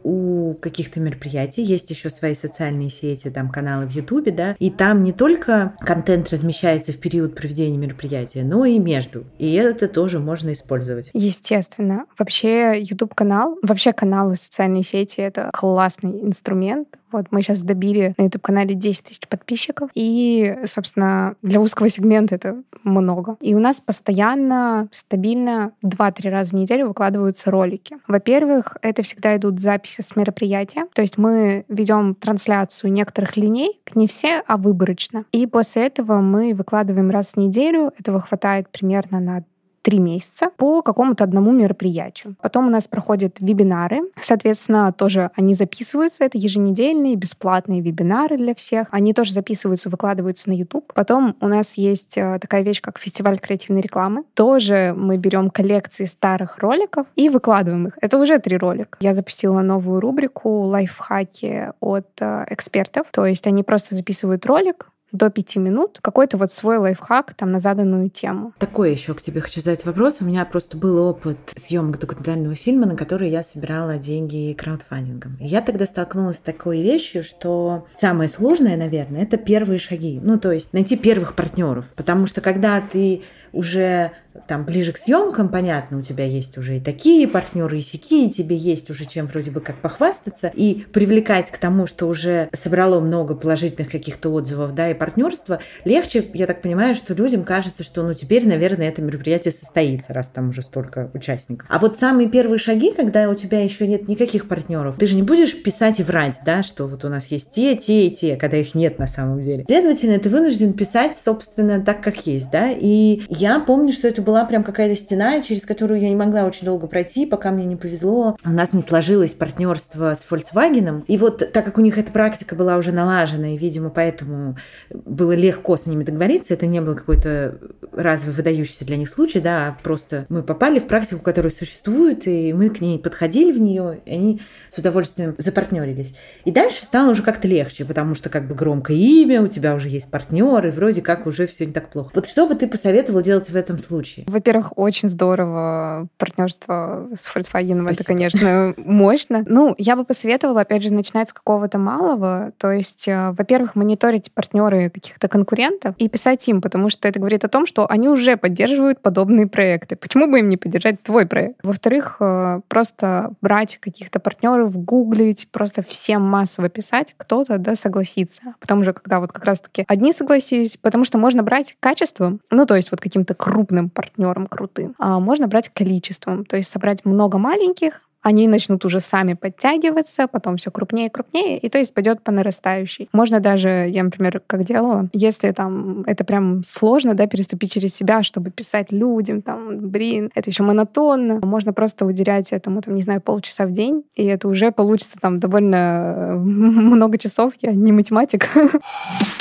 у 0.09 0.55
каких-то 0.55 1.01
мероприятий 1.01 1.63
есть 1.63 1.91
еще 1.91 2.11
свои 2.11 2.35
социальные 2.35 2.91
сети, 2.91 3.29
там 3.29 3.51
каналы 3.51 3.87
в 3.87 3.91
Ютубе, 3.91 4.33
да, 4.33 4.57
и 4.59 4.71
там 4.71 5.03
не 5.03 5.13
только 5.13 5.75
контент 5.81 6.31
размещается 6.31 6.93
в 6.93 6.99
период 6.99 7.35
проведения 7.35 7.77
мероприятия, 7.77 8.43
но 8.43 8.65
и 8.65 8.79
между. 8.79 9.25
И 9.39 9.53
это 9.55 9.89
тоже 9.89 10.19
можно 10.19 10.53
использовать. 10.53 11.11
Естественно. 11.13 12.07
Вообще 12.19 12.81
YouTube 12.81 13.15
канал, 13.15 13.59
вообще 13.63 13.93
каналы 13.93 14.37
социальные 14.37 14.83
сети 14.83 15.21
это 15.21 15.51
классный 15.53 16.23
инструмент. 16.23 16.98
Вот 17.13 17.27
мы 17.31 17.43
сейчас 17.43 17.63
добили 17.63 18.15
на 18.19 18.25
YouTube-канале 18.25 18.75
10 18.75 19.05
тысяч 19.05 19.29
подписчиков. 19.29 19.91
И, 19.95 20.57
собственно, 20.65 21.35
для 21.43 21.61
узкого 21.61 21.89
сегмента 21.89 22.35
это 22.35 22.63
много. 22.83 23.37
И 23.41 23.55
у 23.55 23.59
нас 23.59 23.81
постоянно, 23.81 24.89
стабильно 24.93 25.73
2-3 25.85 26.31
раза 26.31 26.51
в 26.51 26.59
неделю 26.59 26.89
выкладываются 26.89 27.51
ролики. 27.51 27.97
Во-первых, 28.07 28.77
это 28.83 29.03
всегда 29.03 29.37
идут 29.37 29.61
записи 29.61 30.01
с 30.01 30.17
мероприятия. 30.17 30.87
То 30.95 31.03
есть 31.03 31.19
мы 31.19 31.65
ведем 31.69 32.15
трансляцию 32.15 32.93
некоторых 32.93 33.37
линей, 33.37 33.81
не 33.95 34.07
все, 34.07 34.43
а 34.47 34.57
выборочно. 34.57 35.25
И 35.33 35.47
после 35.47 35.87
этого 35.87 36.21
мы 36.21 36.55
выкладываем 36.55 37.11
раз 37.11 37.33
в 37.33 37.37
неделю. 37.37 37.93
Этого 37.99 38.21
хватает 38.21 38.69
примерно 38.71 39.21
на 39.21 39.45
три 39.89 40.01
месяца 40.01 40.51
по 40.55 40.83
какому-то 40.83 41.25
одному 41.25 41.51
мероприятию. 41.51 42.37
Потом 42.43 42.67
у 42.67 42.71
нас 42.71 42.87
проходят 42.87 43.39
вебинары. 43.41 44.03
Соответственно, 44.21 44.93
тоже 44.93 45.31
они 45.35 45.55
записываются. 45.55 46.25
Это 46.25 46.37
еженедельные 46.37 47.17
бесплатные 47.17 47.81
вебинары 47.81 48.37
для 48.37 48.55
всех. 48.55 48.89
Они 48.91 49.15
тоже 49.15 49.33
записываются, 49.33 49.89
выкладываются 49.89 50.51
на 50.51 50.53
YouTube. 50.53 50.93
Потом 50.93 51.37
у 51.41 51.49
нас 51.49 51.79
есть 51.79 52.19
э, 52.19 52.39
такая 52.39 52.61
вещь, 52.61 52.83
как 52.83 52.99
фестиваль 52.99 53.39
креативной 53.39 53.81
рекламы. 53.81 54.25
Тоже 54.35 54.93
мы 54.95 55.17
берем 55.17 55.49
коллекции 55.49 56.05
старых 56.05 56.59
роликов 56.59 57.07
и 57.17 57.31
выкладываем 57.31 57.87
их. 57.87 57.97
Это 58.03 58.19
уже 58.19 58.39
три 58.41 58.59
ролика. 58.59 58.99
Я 59.01 59.15
запустила 59.15 59.63
новую 59.63 60.01
рубрику 60.01 60.65
лайфхаки 60.65 61.73
от 61.81 62.09
э, 62.21 62.45
экспертов. 62.51 63.07
То 63.11 63.25
есть 63.25 63.47
они 63.47 63.63
просто 63.63 63.95
записывают 63.95 64.45
ролик, 64.45 64.91
до 65.13 65.31
пяти 65.31 65.59
минут 65.59 65.99
какой-то 66.03 66.37
вот 66.37 66.53
свой 66.53 66.79
лайфхак 66.79 67.35
там 67.35 67.53
на 67.53 67.59
заданную 67.59 68.11
тему. 68.11 68.53
Такой 68.59 68.93
еще 68.93 69.15
к 69.15 69.23
тебе 69.23 69.41
хочу 69.41 69.61
задать 69.61 69.85
вопрос. 69.85 70.19
У 70.21 70.25
меня 70.25 70.45
просто 70.45 70.77
был 70.77 70.99
опыт 70.99 71.39
съемок 71.57 71.99
документального 71.99 72.55
фильма, 72.55 72.87
на 72.87 72.97
который 72.97 73.31
я 73.31 73.43
собирала 73.43 73.97
деньги 73.97 74.55
краудфандингом. 74.59 75.37
И 75.41 75.47
я 75.47 75.63
тогда 75.63 75.87
столкнулась 75.87 76.37
с 76.37 76.41
такой 76.41 76.83
вещью, 76.83 77.25
что 77.25 77.87
самое 77.95 78.29
сложное, 78.29 78.77
наверное, 78.77 79.23
это 79.23 79.37
первые 79.37 79.79
шаги. 79.79 80.21
Ну, 80.23 80.39
то 80.39 80.53
есть 80.53 80.73
найти 80.73 80.97
первых 80.97 81.35
партнеров. 81.35 81.87
Потому 81.97 82.27
что 82.27 82.41
когда 82.41 82.81
ты 82.81 83.23
уже 83.53 84.13
там 84.47 84.65
ближе 84.65 84.93
к 84.93 84.99
съемкам, 84.99 85.49
понятно, 85.49 85.99
у 85.99 86.03
тебя 86.03 86.25
есть 86.25 86.57
уже 86.59 86.77
и 86.77 86.81
такие 86.81 87.27
партнеры, 87.27 87.79
и 87.79 87.81
сякие, 87.81 88.31
тебе 88.31 88.57
есть 88.57 88.91
уже 88.91 89.07
чем 89.07 89.27
вроде 89.27 89.51
бы 89.51 89.61
как 89.61 89.77
похвастаться, 89.77 90.51
и 90.55 90.85
привлекать 90.93 91.51
к 91.51 91.59
тому, 91.59 91.87
что 91.87 92.07
уже 92.07 92.49
собрало 92.53 93.01
много 93.01 93.35
положительных 93.35 93.91
каких-то 93.91 94.31
отзывов, 94.31 94.75
да, 94.75 94.91
и 94.91 94.95
партнерства, 94.95 95.61
легче, 95.85 96.25
я 96.35 96.47
так 96.47 96.63
понимаю, 96.63 96.95
что 96.95 97.15
людям 97.15 97.45
кажется, 97.45 97.83
что, 97.83 98.03
ну, 98.03 98.15
теперь, 98.15 98.47
наверное, 98.47 98.89
это 98.89 99.03
мероприятие 99.03 99.53
состоится, 99.53 100.13
раз 100.15 100.29
там 100.29 100.51
уже 100.51 100.63
столько 100.63 101.11
участников. 101.15 101.67
А 101.71 101.79
вот 101.79 101.99
самые 101.99 102.29
первые 102.29 102.59
шаги, 102.59 102.93
когда 102.93 103.29
у 103.29 103.35
тебя 103.35 103.63
еще 103.63 103.87
нет 103.87 104.09
никаких 104.09 104.49
партнеров, 104.49 104.97
ты 104.99 105.07
же 105.07 105.17
не 105.17 105.23
будешь 105.23 105.61
писать 105.63 106.01
и 106.01 106.03
врать, 106.03 106.39
да, 106.45 106.63
что 106.63 106.87
вот 106.87 107.05
у 107.05 107.09
нас 107.09 107.27
есть 107.27 107.51
те, 107.51 107.77
те 107.77 108.07
и 108.07 108.15
те, 108.15 108.37
когда 108.37 108.57
их 108.57 108.75
нет 108.75 108.99
на 108.99 109.07
самом 109.07 109.43
деле. 109.43 109.65
Следовательно, 109.67 110.19
ты 110.19 110.29
вынужден 110.29 110.73
писать, 110.73 111.17
собственно, 111.19 111.81
так, 111.81 112.03
как 112.03 112.27
есть, 112.27 112.51
да, 112.51 112.71
и 112.71 113.23
я 113.39 113.61
помню, 113.61 113.93
что 113.93 114.09
это 114.09 114.21
была 114.21 114.45
прям 114.45 114.65
какая-то 114.65 115.01
стена, 115.01 115.41
через 115.43 115.63
которую 115.63 116.01
я 116.01 116.09
не 116.09 116.17
могла 116.17 116.45
очень 116.45 116.65
долго 116.65 116.87
пройти, 116.87 117.25
пока 117.25 117.51
мне 117.51 117.65
не 117.65 117.77
повезло. 117.77 118.37
У 118.45 118.51
нас 118.51 118.73
не 118.73 118.83
сложилось 118.83 119.33
партнерство 119.33 120.15
с 120.15 120.27
Volkswagen. 120.29 121.05
И 121.07 121.17
вот 121.17 121.53
так 121.53 121.65
как 121.65 121.79
у 121.79 121.81
них 121.81 121.99
эта 121.99 122.11
практика 122.11 122.55
была 122.55 122.77
уже 122.77 122.93
налажена, 122.93 123.55
и, 123.55 123.57
видимо, 123.57 123.91
поэтому 123.91 124.57
было 124.91 125.33
легко 125.33 125.77
с 125.77 125.87
ними 125.87 126.05
договориться, 126.05 126.55
это 126.55 126.67
не 126.67 126.81
был 126.81 126.95
какой-то 126.95 127.59
разовый 127.93 128.35
выдающийся 128.35 128.85
для 128.85 128.97
них 128.97 129.09
случай, 129.09 129.41
да, 129.41 129.69
а 129.69 129.77
просто 129.83 130.27
мы 130.29 130.43
попали 130.43 130.79
в 130.79 130.87
практику, 130.87 131.23
которая 131.23 131.53
существует, 131.53 132.27
и 132.27 132.53
мы 132.53 132.71
к 132.71 132.81
ней 132.81 132.99
подходили 132.99 133.53
в 133.53 133.61
нее, 133.61 134.01
и 134.05 134.13
они 134.13 134.41
с 134.71 134.79
удовольствием 134.79 135.35
запартнерились. 135.39 136.15
И 136.45 136.51
дальше 136.51 136.85
стало 136.85 137.11
уже 137.11 137.23
как-то 137.23 137.47
легче, 137.47 137.85
потому 137.85 138.15
что 138.15 138.29
как 138.31 138.49
бы 138.49 138.55
громкое 138.55 138.97
имя, 138.97 139.43
у 139.43 139.49
тебя 139.49 139.75
уже 139.75 139.89
есть 139.89 140.11
партнер, 140.11 140.67
и 140.67 140.71
вроде 140.71 141.03
как 141.03 141.27
уже 141.27 141.47
все 141.47 141.67
не 141.67 141.73
так 141.73 141.91
плохо. 141.91 142.11
Вот 142.15 142.27
что 142.27 142.47
бы 142.47 142.55
ты 142.55 142.67
посоветовал 142.67 143.21
делать 143.29 143.51
в 143.51 143.57
этом 143.57 143.79
случае? 143.79 144.25
Во-первых, 144.27 144.73
очень 144.77 145.09
здорово 145.11 146.09
партнерство 146.17 147.09
с 147.15 147.29
Volkswagen. 147.35 147.89
Это, 147.91 148.03
конечно, 148.03 148.75
мощно. 148.79 149.45
Ну, 149.47 149.75
я 149.77 149.97
бы 149.97 150.05
посоветовала, 150.05 150.63
опять 150.63 150.83
же, 150.83 150.93
начинать 150.93 151.29
с 151.29 151.33
какого-то 151.35 151.79
малого. 151.79 152.53
То 152.57 152.71
есть, 152.71 153.07
э, 153.07 153.33
во-первых, 153.33 153.77
мониторить 153.77 154.33
партнеры 154.33 154.89
каких-то 154.89 155.29
конкурентов 155.29 155.95
и 155.99 156.09
писать 156.09 156.49
им, 156.49 156.63
потому 156.63 156.89
что 156.89 157.07
это 157.07 157.19
говорит 157.19 157.45
о 157.45 157.49
том, 157.49 157.67
что 157.67 157.87
они 157.91 158.09
уже 158.09 158.39
поддерживают 158.39 159.03
подобные 159.03 159.47
проекты. 159.47 159.97
Почему 159.97 160.27
бы 160.27 160.39
им 160.39 160.49
не 160.49 160.57
поддержать 160.57 161.03
твой 161.03 161.27
проект? 161.27 161.61
Во-вторых, 161.63 162.17
э, 162.21 162.61
просто 162.69 163.33
брать 163.43 163.77
каких-то 163.77 164.21
партнеров, 164.21 164.75
гуглить, 164.77 165.49
просто 165.53 165.83
всем 165.83 166.23
массово 166.23 166.71
писать, 166.71 167.15
кто-то 167.19 167.59
да, 167.59 167.75
согласится. 167.75 168.55
Потом 168.61 168.81
уже, 168.81 168.95
когда 168.95 169.21
вот 169.21 169.33
как 169.33 169.45
раз-таки 169.45 169.85
одни 169.87 170.13
согласились, 170.15 170.79
потому 170.79 171.05
что 171.05 171.19
можно 171.19 171.43
брать 171.43 171.77
качеством, 171.79 172.41
ну, 172.51 172.65
то 172.65 172.75
есть 172.75 172.91
вот 172.91 173.01
каким-то 173.19 173.35
крупным 173.35 173.91
партнером, 173.91 174.47
крутым. 174.47 174.95
А 174.99 175.19
можно 175.19 175.49
брать 175.49 175.69
количеством, 175.69 176.45
то 176.45 176.57
есть 176.57 176.71
собрать 176.71 177.05
много 177.05 177.39
маленьких, 177.39 178.03
они 178.21 178.49
начнут 178.49 178.85
уже 178.85 179.01
сами 179.01 179.35
подтягиваться, 179.35 180.27
потом 180.27 180.57
все 180.57 180.71
крупнее 180.71 181.07
и 181.07 181.11
крупнее, 181.11 181.59
и 181.59 181.69
то 181.69 181.79
есть 181.79 181.95
пойдет 181.95 182.23
по 182.23 182.33
нарастающей. 182.33 183.09
Можно 183.13 183.41
даже, 183.41 183.69
я, 183.89 184.03
например, 184.03 184.43
как 184.47 184.65
делала, 184.65 185.09
если 185.13 185.53
там 185.53 186.03
это 186.03 186.25
прям 186.25 186.63
сложно, 186.65 187.15
да, 187.15 187.27
переступить 187.27 187.73
через 187.73 187.95
себя, 187.95 188.23
чтобы 188.23 188.51
писать 188.51 188.93
людям, 188.93 189.41
там, 189.41 189.79
блин, 189.89 190.31
это 190.35 190.51
еще 190.51 190.63
монотонно, 190.63 191.41
можно 191.47 191.73
просто 191.73 192.05
уделять 192.07 192.53
этому, 192.53 192.83
там, 192.83 192.95
не 192.95 193.03
знаю, 193.03 193.21
полчаса 193.21 193.67
в 193.67 193.73
день, 193.73 194.03
и 194.15 194.25
это 194.27 194.49
уже 194.49 194.73
получится 194.73 195.19
там 195.21 195.39
довольно 195.39 196.35
много 196.39 197.19
часов, 197.19 197.55
я 197.63 197.73
не 197.73 197.93
математик. 197.93 198.49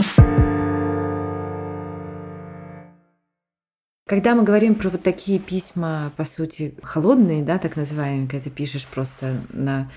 Когда 4.08 4.36
мы 4.36 4.44
говорим 4.44 4.76
про 4.76 4.90
вот 4.90 5.04
такие 5.04 5.38
письма, 5.38 6.14
по 6.16 6.24
сути, 6.24 6.74
холодные, 6.82 7.44
да, 7.44 7.58
так 7.58 7.76
называемые, 7.76 8.30
когда 8.30 8.46
ты 8.46 8.50
пишешь 8.50 8.88
просто 8.88 9.42
на 9.52 9.92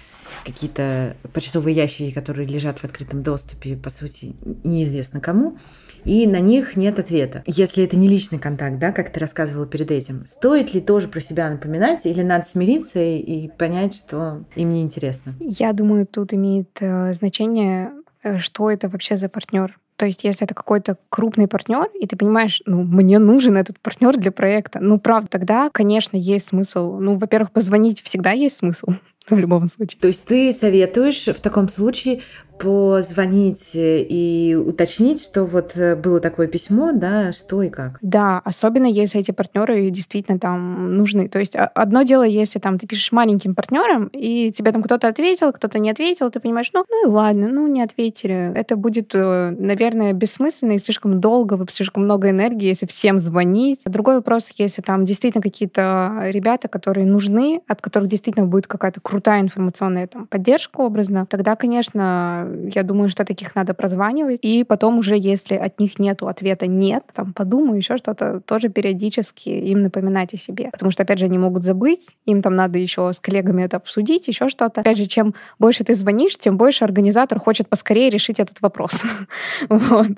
какие-то 0.44 1.16
почтовые 1.33 1.77
ящики, 1.77 2.11
которые 2.11 2.49
лежат 2.49 2.81
в 2.81 2.85
открытом 2.85 3.23
доступе, 3.23 3.77
по 3.77 3.88
сути, 3.90 4.35
неизвестно 4.64 5.20
кому, 5.20 5.59
и 6.05 6.27
на 6.27 6.40
них 6.40 6.77
нет 6.77 6.99
ответа. 6.99 7.44
Если 7.46 7.85
это 7.85 7.96
не 7.96 8.09
личный 8.09 8.40
контакт, 8.40 8.81
да, 8.81 8.90
как 8.90 9.12
ты 9.12 9.20
рассказывала 9.20 9.66
перед 9.66 9.92
этим, 9.92 10.27
стоит 10.27 10.75
ли 10.75 10.81
тоже 10.81 11.07
про 11.07 11.20
себя 11.20 11.49
напоминать, 11.49 12.05
или 12.05 12.23
надо 12.23 12.49
смириться 12.49 12.99
и 12.99 13.46
понять, 13.46 13.94
что 13.94 14.44
им 14.57 14.73
не 14.73 14.83
интересно? 14.83 15.37
Я 15.38 15.73
думаю, 15.73 16.05
тут 16.05 16.35
имеет 16.35 16.79
э, 16.81 17.12
значение, 17.12 17.92
э, 18.25 18.38
что 18.38 18.70
это 18.70 18.88
вообще 18.88 19.14
за 19.14 19.29
партнер. 19.29 19.79
То 20.00 20.06
есть, 20.06 20.24
если 20.24 20.46
это 20.46 20.54
какой-то 20.54 20.96
крупный 21.10 21.46
партнер, 21.46 21.90
и 21.92 22.06
ты 22.06 22.16
понимаешь, 22.16 22.62
ну, 22.64 22.84
мне 22.84 23.18
нужен 23.18 23.58
этот 23.58 23.78
партнер 23.80 24.16
для 24.16 24.32
проекта, 24.32 24.80
ну, 24.80 24.98
правда, 24.98 25.28
тогда, 25.28 25.68
конечно, 25.68 26.16
есть 26.16 26.46
смысл. 26.46 26.96
Ну, 26.98 27.18
во-первых, 27.18 27.52
позвонить 27.52 28.00
всегда 28.00 28.30
есть 28.30 28.56
смысл 28.56 28.86
в 29.28 29.38
любом 29.38 29.66
случае. 29.66 30.00
То 30.00 30.08
есть 30.08 30.24
ты 30.24 30.54
советуешь 30.54 31.26
в 31.26 31.38
таком 31.42 31.68
случае 31.68 32.22
позвонить 32.61 33.70
и 33.75 34.57
уточнить, 34.66 35.23
что 35.23 35.44
вот 35.44 35.73
э, 35.77 35.96
было 35.96 36.20
такое 36.20 36.46
письмо, 36.46 36.92
да, 36.92 37.33
что 37.33 37.62
и 37.62 37.70
как. 37.70 37.99
Да, 38.03 38.42
особенно 38.44 38.85
если 38.85 39.18
эти 39.18 39.31
партнеры 39.31 39.88
действительно 39.88 40.38
там 40.38 40.94
нужны. 40.94 41.29
То 41.29 41.38
есть 41.38 41.57
одно 41.57 42.03
дело, 42.03 42.23
если 42.23 42.59
там 42.59 42.79
ты 42.79 42.87
пишешь 42.87 43.12
маленьким 43.12 43.55
партнерам, 43.55 44.11
и 44.12 44.53
тебе 44.53 44.73
там 44.73 44.83
кто-то 44.83 45.09
ответил, 45.09 45.53
кто-то 45.53 45.79
не 45.79 45.90
ответил, 45.90 46.31
ты 46.31 46.38
понимаешь, 46.38 46.70
ну, 46.75 46.85
ну 46.88 47.09
и 47.09 47.11
ладно, 47.11 47.49
ну 47.49 47.66
не 47.66 47.83
ответили. 47.83 48.53
Это 48.55 48.77
будет, 48.77 49.14
э, 49.14 49.51
наверное, 49.59 50.12
бессмысленно 50.12 50.73
и 50.73 50.79
слишком 50.79 51.18
долго, 51.18 51.59
слишком 51.70 52.05
много 52.05 52.29
энергии, 52.29 52.68
если 52.68 52.85
всем 52.85 53.16
звонить. 53.18 53.81
Другой 53.87 54.16
вопрос, 54.16 54.53
если 54.59 54.83
там 54.83 55.07
действительно 55.07 55.42
какие-то 55.42 56.25
ребята, 56.27 56.68
которые 56.68 57.07
нужны, 57.07 57.62
от 57.66 57.81
которых 57.81 58.11
действительно 58.11 58.46
будет 58.46 58.66
какая-то 58.66 59.01
крутая 59.01 59.40
информационная 59.40 60.07
там 60.07 60.27
поддержка 60.27 60.81
образно, 60.81 61.25
тогда, 61.25 61.57
конечно, 61.57 62.49
я 62.74 62.82
думаю, 62.82 63.08
что 63.08 63.24
таких 63.24 63.54
надо 63.54 63.74
прозванивать. 63.74 64.40
И 64.42 64.64
потом 64.64 64.98
уже, 64.98 65.16
если 65.16 65.54
от 65.54 65.80
них 65.80 65.98
нету 65.98 66.28
ответа 66.28 66.66
«нет», 66.66 67.04
там, 67.14 67.32
подумаю, 67.32 67.76
еще 67.76 67.96
что-то, 67.96 68.40
тоже 68.40 68.68
периодически 68.68 69.48
им 69.48 69.82
напоминать 69.82 70.34
о 70.34 70.36
себе. 70.36 70.70
Потому 70.72 70.90
что, 70.90 71.02
опять 71.02 71.18
же, 71.18 71.26
они 71.26 71.38
могут 71.38 71.62
забыть, 71.62 72.16
им 72.26 72.42
там 72.42 72.54
надо 72.54 72.78
еще 72.78 73.12
с 73.12 73.20
коллегами 73.20 73.62
это 73.62 73.76
обсудить, 73.76 74.28
еще 74.28 74.48
что-то. 74.48 74.80
Опять 74.80 74.98
же, 74.98 75.06
чем 75.06 75.34
больше 75.58 75.84
ты 75.84 75.94
звонишь, 75.94 76.36
тем 76.36 76.56
больше 76.56 76.84
организатор 76.84 77.38
хочет 77.38 77.68
поскорее 77.68 78.10
решить 78.10 78.40
этот 78.40 78.60
вопрос. 78.60 79.04
Вот. 79.68 80.08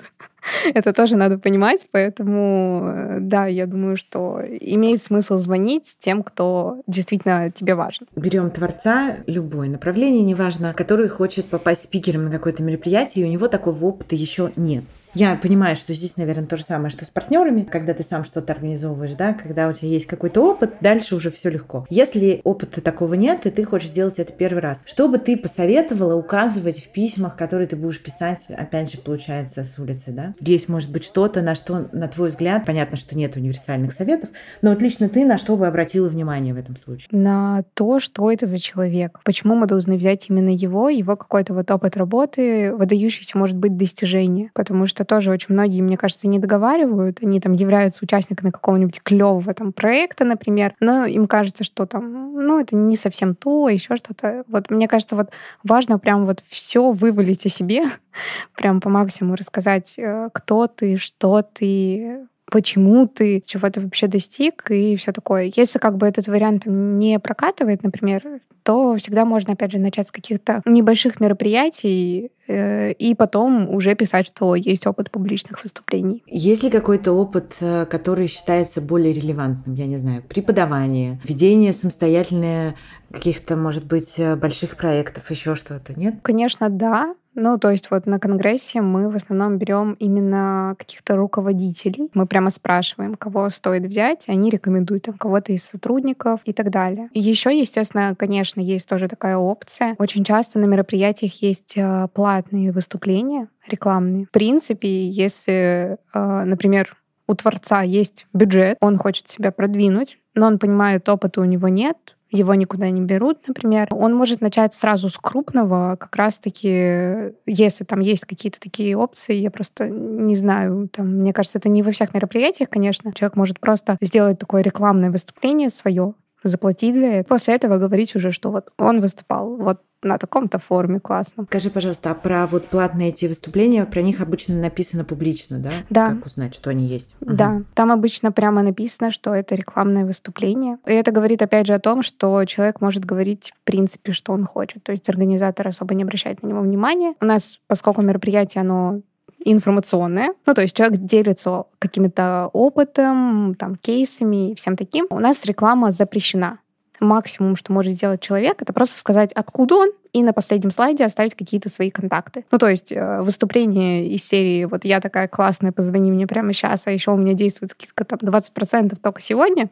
Это 0.73 0.93
тоже 0.93 1.15
надо 1.15 1.37
понимать, 1.37 1.87
поэтому 1.91 2.81
э, 2.85 3.17
да, 3.21 3.45
я 3.45 3.65
думаю, 3.65 3.97
что 3.97 4.41
имеет 4.59 5.01
смысл 5.01 5.37
звонить 5.37 5.95
тем, 5.99 6.23
кто 6.23 6.81
действительно 6.87 7.51
тебе 7.51 7.75
важен. 7.75 8.07
Берем 8.15 8.51
творца, 8.51 9.17
любое 9.27 9.69
направление, 9.69 10.23
неважно, 10.23 10.73
который 10.73 11.07
хочет 11.07 11.45
попасть 11.45 11.83
спикером 11.83 12.25
на 12.25 12.31
какое-то 12.31 12.63
мероприятие, 12.63 13.25
и 13.25 13.27
у 13.27 13.31
него 13.31 13.47
такого 13.47 13.85
опыта 13.85 14.15
еще 14.15 14.51
нет. 14.55 14.83
Я 15.13 15.35
понимаю, 15.35 15.75
что 15.75 15.93
здесь, 15.93 16.17
наверное, 16.17 16.47
то 16.47 16.57
же 16.57 16.63
самое, 16.63 16.89
что 16.89 17.05
с 17.05 17.09
партнерами, 17.09 17.63
когда 17.63 17.93
ты 17.93 18.03
сам 18.03 18.25
что-то 18.25 18.53
организовываешь, 18.53 19.11
да, 19.11 19.33
когда 19.33 19.67
у 19.67 19.73
тебя 19.73 19.89
есть 19.89 20.07
какой-то 20.07 20.41
опыт, 20.41 20.73
дальше 20.81 21.15
уже 21.15 21.29
все 21.29 21.51
легко. 21.51 21.85
Если 21.89 22.41
опыта 22.43 22.81
такого 22.81 23.13
нет, 23.13 23.45
и 23.45 23.51
ты 23.51 23.63
хочешь 23.63 23.91
сделать 23.91 24.17
это 24.17 24.33
первый 24.33 24.59
раз, 24.59 24.81
что 24.85 25.07
бы 25.07 25.19
ты 25.19 25.37
посоветовала 25.37 26.15
указывать 26.15 26.83
в 26.83 26.89
письмах, 26.89 27.37
которые 27.37 27.67
ты 27.67 27.75
будешь 27.75 28.01
писать, 28.01 28.47
опять 28.49 28.91
же, 28.91 28.97
получается, 28.97 29.63
с 29.63 29.77
улицы, 29.77 30.11
да? 30.11 30.33
Есть, 30.39 30.67
может 30.67 30.91
быть, 30.91 31.05
что-то, 31.05 31.41
на 31.41 31.53
что, 31.53 31.89
на 31.91 32.07
твой 32.07 32.29
взгляд, 32.29 32.65
понятно, 32.65 32.97
что 32.97 33.15
нет 33.15 33.35
универсальных 33.35 33.93
советов, 33.93 34.29
но 34.63 34.71
вот 34.71 34.81
лично 34.81 35.09
ты 35.09 35.25
на 35.25 35.37
что 35.37 35.57
бы 35.57 35.67
обратила 35.67 36.07
внимание 36.07 36.55
в 36.55 36.57
этом 36.57 36.75
случае? 36.75 37.07
На 37.11 37.63
то, 37.75 37.99
что 37.99 38.31
это 38.31 38.47
за 38.47 38.59
человек. 38.59 39.19
Почему 39.23 39.55
мы 39.55 39.67
должны 39.67 39.95
взять 39.95 40.29
именно 40.29 40.49
его, 40.49 40.89
его 40.89 41.15
какой-то 41.15 41.53
вот 41.53 41.69
опыт 41.69 41.97
работы, 41.97 42.75
выдающийся, 42.75 43.37
может 43.37 43.57
быть, 43.57 43.77
достижение. 43.77 44.49
Потому 44.55 44.87
что 44.87 45.02
тоже 45.05 45.31
очень 45.31 45.53
многие, 45.53 45.81
мне 45.81 45.97
кажется, 45.97 46.27
не 46.27 46.39
договаривают. 46.39 47.19
Они 47.21 47.39
там 47.39 47.53
являются 47.53 48.03
участниками 48.03 48.49
какого-нибудь 48.49 49.01
клевого 49.01 49.53
там 49.53 49.73
проекта, 49.73 50.25
например, 50.25 50.75
но 50.79 51.05
им 51.05 51.27
кажется, 51.27 51.63
что 51.63 51.85
там, 51.85 52.33
ну, 52.33 52.59
это 52.59 52.75
не 52.75 52.95
совсем 52.95 53.35
то, 53.35 53.69
еще 53.69 53.95
что-то. 53.95 54.43
Вот 54.47 54.69
мне 54.69 54.87
кажется, 54.87 55.15
вот 55.15 55.31
важно 55.63 55.99
прям 55.99 56.25
вот 56.25 56.41
все 56.45 56.91
вывалить 56.91 57.45
о 57.45 57.49
себе, 57.49 57.83
прям 58.55 58.81
по 58.81 58.89
максимуму 58.89 59.35
рассказать, 59.35 59.95
э, 59.97 60.29
кто 60.33 60.67
ты, 60.67 60.97
что 60.97 61.41
ты, 61.41 62.27
почему 62.53 63.07
ты, 63.07 63.41
чего 63.43 63.67
ты 63.71 63.81
вообще 63.81 64.05
достиг 64.05 64.69
и 64.69 64.95
все 64.95 65.11
такое. 65.11 65.51
Если 65.55 65.79
как 65.79 65.97
бы 65.97 66.05
этот 66.05 66.27
вариант 66.27 66.67
не 66.67 67.17
прокатывает, 67.17 67.83
например, 67.83 68.21
то 68.61 68.95
всегда 68.95 69.25
можно, 69.25 69.53
опять 69.53 69.71
же, 69.71 69.79
начать 69.79 70.07
с 70.07 70.11
каких-то 70.11 70.61
небольших 70.63 71.19
мероприятий 71.19 72.29
э, 72.47 72.91
и 72.91 73.15
потом 73.15 73.67
уже 73.73 73.95
писать, 73.95 74.27
что 74.27 74.53
есть 74.53 74.85
опыт 74.85 75.09
публичных 75.09 75.63
выступлений. 75.63 76.23
Есть 76.27 76.61
ли 76.61 76.69
какой-то 76.69 77.11
опыт, 77.13 77.55
э, 77.59 77.87
который 77.89 78.27
считается 78.27 78.81
более 78.81 79.13
релевантным? 79.13 79.75
Я 79.75 79.87
не 79.87 79.97
знаю, 79.97 80.21
преподавание, 80.21 81.19
ведение 81.23 81.73
самостоятельное 81.73 82.75
каких-то, 83.11 83.55
может 83.55 83.85
быть, 83.85 84.13
э, 84.17 84.35
больших 84.35 84.77
проектов, 84.77 85.31
еще 85.31 85.55
что-то, 85.55 85.99
нет? 85.99 86.19
Конечно, 86.21 86.69
да 86.69 87.15
Ну, 87.35 87.57
то 87.57 87.69
есть 87.71 87.89
вот 87.91 88.05
на 88.05 88.19
конгрессе 88.19 88.81
мы 88.81 89.09
в 89.09 89.15
основном 89.15 89.57
берем 89.57 89.93
именно 89.93 90.75
каких-то 90.77 91.15
руководителей. 91.15 92.09
Мы 92.13 92.25
прямо 92.25 92.49
спрашиваем, 92.49 93.15
кого 93.15 93.49
стоит 93.49 93.83
взять, 93.83 94.29
они 94.29 94.49
рекомендуют 94.49 95.03
там 95.03 95.17
кого-то 95.17 95.51
из 95.51 95.63
сотрудников 95.63 96.41
и 96.45 96.53
так 96.53 96.69
далее. 96.69 97.09
И 97.13 97.19
еще, 97.19 97.57
естественно, 97.57 98.15
конечно, 98.15 98.59
есть 98.61 98.87
тоже 98.87 99.07
такая 99.07 99.37
опция. 99.37 99.95
Очень 99.97 100.23
часто 100.23 100.59
на 100.59 100.65
мероприятиях 100.65 101.41
есть 101.41 101.73
э, 101.75 102.07
платные 102.13 102.71
выступления 102.71 103.47
рекламные. 103.67 104.25
В 104.25 104.31
принципе, 104.31 105.07
если, 105.09 105.97
э, 106.13 106.43
например, 106.43 106.95
у 107.27 107.35
творца 107.35 107.81
есть 107.81 108.27
бюджет, 108.33 108.77
он 108.81 108.97
хочет 108.97 109.27
себя 109.27 109.51
продвинуть, 109.51 110.19
но 110.35 110.47
он 110.47 110.59
понимает, 110.59 111.07
опыта 111.07 111.41
у 111.41 111.45
него 111.45 111.67
нет, 111.69 112.15
его 112.33 112.55
никуда 112.55 112.89
не 112.89 113.01
берут, 113.01 113.47
например, 113.47 113.87
он 113.91 114.15
может 114.15 114.41
начать 114.41 114.73
сразу 114.73 115.09
с 115.09 115.17
крупного, 115.17 115.95
как 115.99 116.15
раз-таки, 116.15 117.33
если 117.45 117.83
там 117.83 117.99
есть 117.99 118.25
какие-то 118.25 118.59
такие 118.59 118.97
опции, 118.97 119.35
я 119.35 119.51
просто 119.51 119.87
не 119.87 120.35
знаю, 120.35 120.89
там, 120.91 121.07
мне 121.07 121.31
кажется, 121.31 121.59
это 121.59 121.69
не 121.69 121.83
во 121.83 121.91
всех 121.91 122.13
мероприятиях, 122.13 122.69
конечно. 122.69 123.13
Человек 123.13 123.35
может 123.35 123.59
просто 123.59 123.97
сделать 124.01 124.39
такое 124.39 124.63
рекламное 124.63 125.11
выступление 125.11 125.69
свое, 125.69 126.15
заплатить 126.43 126.95
за 126.95 127.05
это. 127.05 127.29
После 127.29 127.55
этого 127.55 127.77
говорить 127.77 128.15
уже, 128.15 128.31
что 128.31 128.51
вот 128.51 128.71
он 128.77 129.01
выступал, 129.01 129.55
вот 129.55 129.81
на 130.03 130.17
таком-то 130.17 130.59
форуме 130.59 130.99
классно. 130.99 131.45
Скажи, 131.45 131.69
пожалуйста, 131.69 132.11
а 132.11 132.15
про 132.15 132.45
вот 132.47 132.67
платные 132.67 133.09
эти 133.09 133.25
выступления, 133.25 133.85
про 133.85 134.01
них 134.01 134.21
обычно 134.21 134.55
написано 134.55 135.05
публично, 135.05 135.59
да? 135.59 135.71
Да. 135.89 136.09
Как 136.09 136.25
узнать, 136.25 136.55
что 136.55 136.69
они 136.69 136.85
есть? 136.85 137.09
Да. 137.21 137.51
Угу. 137.51 137.65
Там 137.73 137.91
обычно 137.91 138.31
прямо 138.31 138.61
написано, 138.61 139.11
что 139.11 139.33
это 139.33 139.55
рекламное 139.55 140.05
выступление. 140.05 140.77
И 140.85 140.91
это 140.91 141.11
говорит, 141.11 141.41
опять 141.41 141.67
же, 141.67 141.73
о 141.73 141.79
том, 141.79 142.03
что 142.03 142.43
человек 142.45 142.81
может 142.81 143.05
говорить, 143.05 143.53
в 143.55 143.63
принципе, 143.65 144.11
что 144.11 144.33
он 144.33 144.45
хочет. 144.45 144.83
То 144.83 144.91
есть 144.91 145.09
организатор 145.09 145.67
особо 145.67 145.93
не 145.95 146.03
обращает 146.03 146.43
на 146.43 146.47
него 146.47 146.61
внимания. 146.61 147.15
У 147.21 147.25
нас, 147.25 147.59
поскольку 147.67 148.01
мероприятие, 148.01 148.61
оно 148.61 149.01
информационное. 149.43 150.33
Ну, 150.45 150.53
то 150.53 150.61
есть 150.61 150.75
человек 150.75 150.99
делится 150.99 151.63
каким-то 151.79 152.49
опытом, 152.53 153.55
там, 153.55 153.75
кейсами 153.75 154.51
и 154.51 154.55
всем 154.55 154.75
таким. 154.75 155.07
У 155.09 155.19
нас 155.19 155.45
реклама 155.45 155.91
запрещена 155.91 156.59
максимум, 156.99 157.55
что 157.55 157.73
может 157.73 157.93
сделать 157.93 158.21
человек, 158.21 158.61
это 158.61 158.73
просто 158.73 158.97
сказать, 158.97 159.31
откуда 159.33 159.75
он, 159.75 159.89
и 160.13 160.23
на 160.23 160.31
последнем 160.31 160.71
слайде 160.71 161.03
оставить 161.05 161.33
какие-то 161.35 161.69
свои 161.69 161.89
контакты. 161.89 162.45
Ну, 162.51 162.57
то 162.57 162.67
есть 162.67 162.91
э, 162.91 163.21
выступление 163.21 164.07
из 164.07 164.23
серии 164.23 164.65
«Вот 164.65 164.85
я 164.85 164.99
такая 164.99 165.27
классная, 165.27 165.71
позвони 165.71 166.11
мне 166.11 166.27
прямо 166.27 166.53
сейчас, 166.53 166.87
а 166.87 166.91
еще 166.91 167.11
у 167.11 167.17
меня 167.17 167.33
действует 167.33 167.71
скидка 167.71 168.05
там 168.05 168.19
20% 168.19 168.95
только 169.01 169.21
сегодня», 169.21 169.69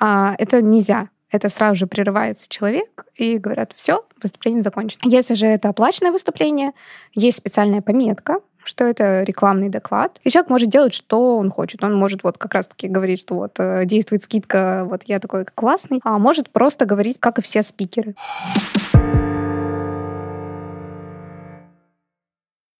а, 0.00 0.34
это 0.38 0.62
нельзя. 0.62 1.08
Это 1.30 1.48
сразу 1.48 1.74
же 1.74 1.86
прерывается 1.86 2.48
человек 2.48 3.04
и 3.16 3.36
говорят, 3.36 3.72
все, 3.74 4.04
выступление 4.22 4.62
закончено. 4.62 5.02
Если 5.04 5.34
же 5.34 5.46
это 5.46 5.68
оплаченное 5.68 6.10
выступление, 6.10 6.72
есть 7.14 7.36
специальная 7.36 7.82
пометка, 7.82 8.40
что 8.68 8.84
это 8.84 9.22
рекламный 9.22 9.68
доклад. 9.68 10.20
И 10.24 10.30
человек 10.30 10.50
может 10.50 10.68
делать, 10.68 10.94
что 10.94 11.38
он 11.38 11.50
хочет. 11.50 11.82
Он 11.82 11.94
может 11.94 12.22
вот 12.22 12.38
как 12.38 12.54
раз-таки 12.54 12.86
говорить, 12.86 13.20
что 13.20 13.34
вот 13.34 13.58
э, 13.58 13.84
действует 13.84 14.22
скидка, 14.22 14.84
вот 14.84 15.02
я 15.06 15.18
такой 15.18 15.44
классный, 15.44 16.00
а 16.04 16.18
может 16.18 16.50
просто 16.50 16.84
говорить, 16.84 17.16
как 17.18 17.38
и 17.38 17.42
все 17.42 17.62
спикеры. 17.62 18.14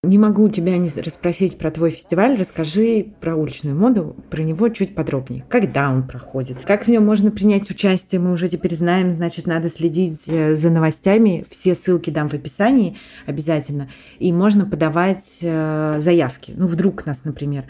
Не 0.01 0.17
могу 0.17 0.47
тебя 0.47 0.77
не 0.77 0.89
расспросить 0.89 1.57
про 1.57 1.71
твой 1.71 1.91
фестиваль. 1.91 2.37
Расскажи 2.37 3.07
про 3.19 3.35
уличную 3.35 3.75
моду, 3.75 4.15
про 4.29 4.41
него 4.43 4.69
чуть 4.69 4.95
подробнее. 4.95 5.43
Когда 5.49 5.89
он 5.89 6.07
проходит? 6.07 6.59
Как 6.63 6.85
в 6.85 6.87
нем 6.87 7.05
можно 7.05 7.31
принять 7.31 7.69
участие? 7.69 8.21
Мы 8.21 8.31
уже 8.31 8.47
теперь 8.47 8.73
знаем, 8.75 9.11
значит, 9.11 9.45
надо 9.45 9.67
следить 9.67 10.21
э, 10.27 10.55
за 10.55 10.69
новостями. 10.69 11.45
Все 11.49 11.75
ссылки 11.75 12.11
дам 12.11 12.29
в 12.29 12.33
описании 12.33 12.95
обязательно. 13.25 13.89
И 14.19 14.31
можно 14.31 14.65
подавать 14.65 15.39
э, 15.41 15.97
заявки. 15.99 16.53
Ну, 16.55 16.67
вдруг 16.67 17.05
нас, 17.05 17.25
например, 17.25 17.65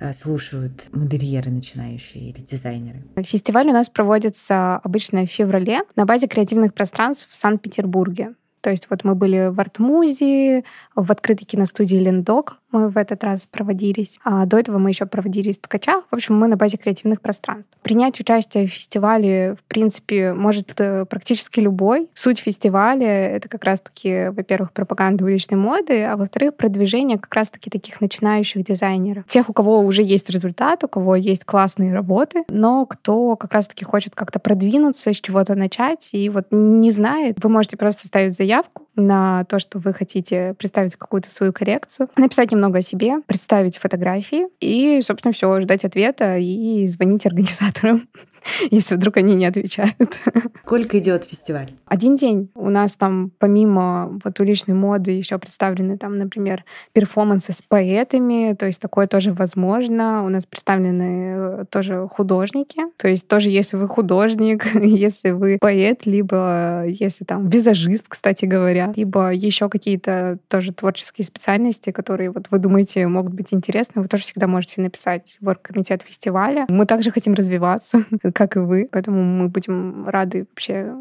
э, 0.00 0.14
слушают 0.14 0.84
модельеры 0.92 1.50
начинающие 1.50 2.30
или 2.30 2.40
дизайнеры? 2.40 3.04
Фестиваль 3.22 3.68
у 3.68 3.72
нас 3.72 3.90
проводится 3.90 4.76
обычно 4.76 5.26
в 5.26 5.30
феврале 5.30 5.80
на 5.94 6.06
базе 6.06 6.26
креативных 6.26 6.72
пространств 6.72 7.28
в 7.28 7.34
Санкт-Петербурге. 7.34 8.34
То 8.66 8.70
есть 8.70 8.88
вот 8.90 9.04
мы 9.04 9.14
были 9.14 9.50
в 9.52 9.60
Артмузе, 9.60 10.64
в 10.96 11.12
открытой 11.12 11.46
киностудии 11.46 11.94
Лендок 11.98 12.60
мы 12.76 12.90
в 12.90 12.98
этот 12.98 13.24
раз 13.24 13.46
проводились. 13.50 14.18
А 14.22 14.44
до 14.44 14.58
этого 14.58 14.78
мы 14.78 14.90
еще 14.90 15.06
проводились 15.06 15.56
в 15.56 15.62
Ткачах. 15.62 16.04
В 16.10 16.14
общем, 16.14 16.36
мы 16.36 16.46
на 16.46 16.56
базе 16.56 16.76
креативных 16.76 17.22
пространств. 17.22 17.70
Принять 17.82 18.20
участие 18.20 18.66
в 18.66 18.70
фестивале, 18.70 19.54
в 19.54 19.62
принципе, 19.64 20.34
может 20.34 20.78
э, 20.78 21.06
практически 21.06 21.60
любой. 21.60 22.08
Суть 22.14 22.38
фестиваля— 22.38 23.06
это 23.36 23.48
как 23.48 23.64
раз-таки, 23.64 24.28
во-первых, 24.28 24.72
пропаганда 24.72 25.24
уличной 25.24 25.58
моды, 25.58 26.04
а 26.04 26.16
во-вторых, 26.16 26.56
продвижение 26.56 27.18
как 27.18 27.32
раз-таки 27.34 27.70
таких 27.70 28.00
начинающих 28.00 28.62
дизайнеров. 28.62 29.24
Тех, 29.26 29.48
у 29.48 29.52
кого 29.54 29.80
уже 29.80 30.02
есть 30.02 30.28
результат, 30.28 30.84
у 30.84 30.88
кого 30.88 31.16
есть 31.16 31.44
классные 31.44 31.94
работы, 31.94 32.44
но 32.48 32.84
кто 32.84 33.36
как 33.36 33.52
раз-таки 33.54 33.84
хочет 33.84 34.14
как-то 34.14 34.38
продвинуться, 34.38 35.14
с 35.14 35.16
чего-то 35.16 35.54
начать, 35.54 36.10
и 36.12 36.28
вот 36.28 36.46
не 36.50 36.90
знает, 36.90 37.42
вы 37.42 37.48
можете 37.48 37.76
просто 37.76 38.06
ставить 38.06 38.36
заявку, 38.36 38.85
на 38.96 39.44
то, 39.44 39.58
что 39.58 39.78
вы 39.78 39.92
хотите 39.92 40.54
представить 40.58 40.96
какую-то 40.96 41.30
свою 41.30 41.52
коллекцию, 41.52 42.08
написать 42.16 42.50
немного 42.50 42.78
о 42.78 42.82
себе, 42.82 43.20
представить 43.26 43.76
фотографии 43.78 44.46
и, 44.60 45.00
собственно, 45.02 45.32
все, 45.32 45.60
ждать 45.60 45.84
ответа 45.84 46.36
и 46.38 46.86
звонить 46.86 47.26
организаторам. 47.26 48.02
если 48.70 48.94
вдруг 48.94 49.16
они 49.16 49.34
не 49.34 49.46
отвечают. 49.46 50.18
Сколько 50.64 50.98
идет 50.98 51.24
фестиваль? 51.24 51.70
Один 51.86 52.16
день. 52.16 52.50
У 52.54 52.70
нас 52.70 52.96
там 52.96 53.30
помимо 53.38 54.18
вот 54.24 54.40
уличной 54.40 54.74
моды 54.74 55.12
еще 55.12 55.38
представлены 55.38 55.98
там, 55.98 56.18
например, 56.18 56.64
перформансы 56.92 57.52
с 57.52 57.62
поэтами, 57.62 58.54
то 58.54 58.66
есть 58.66 58.80
такое 58.80 59.06
тоже 59.06 59.32
возможно. 59.32 60.22
У 60.24 60.28
нас 60.28 60.46
представлены 60.46 61.60
э, 61.60 61.64
тоже 61.70 62.06
художники, 62.08 62.80
то 62.96 63.08
есть 63.08 63.28
тоже 63.28 63.50
если 63.50 63.76
вы 63.76 63.88
художник, 63.88 64.66
если 64.74 65.30
вы 65.30 65.58
поэт, 65.60 66.06
либо 66.06 66.84
если 66.86 67.24
там 67.24 67.48
визажист, 67.48 68.06
кстати 68.08 68.44
говоря, 68.44 68.92
либо 68.96 69.32
еще 69.32 69.68
какие-то 69.68 70.38
тоже 70.48 70.72
творческие 70.72 71.26
специальности, 71.26 71.90
которые 71.90 72.30
вот 72.30 72.46
вы 72.50 72.58
думаете 72.58 73.06
могут 73.06 73.34
быть 73.34 73.52
интересны, 73.52 74.02
вы 74.02 74.08
тоже 74.08 74.24
всегда 74.24 74.46
можете 74.46 74.80
написать 74.80 75.36
в 75.40 75.48
оргкомитет 75.48 76.02
фестиваля. 76.02 76.66
Мы 76.68 76.86
также 76.86 77.10
хотим 77.10 77.34
развиваться, 77.34 78.04
как 78.36 78.56
и 78.56 78.58
вы. 78.58 78.88
Поэтому 78.92 79.22
мы 79.22 79.48
будем 79.48 80.06
рады 80.08 80.46
вообще 80.50 80.92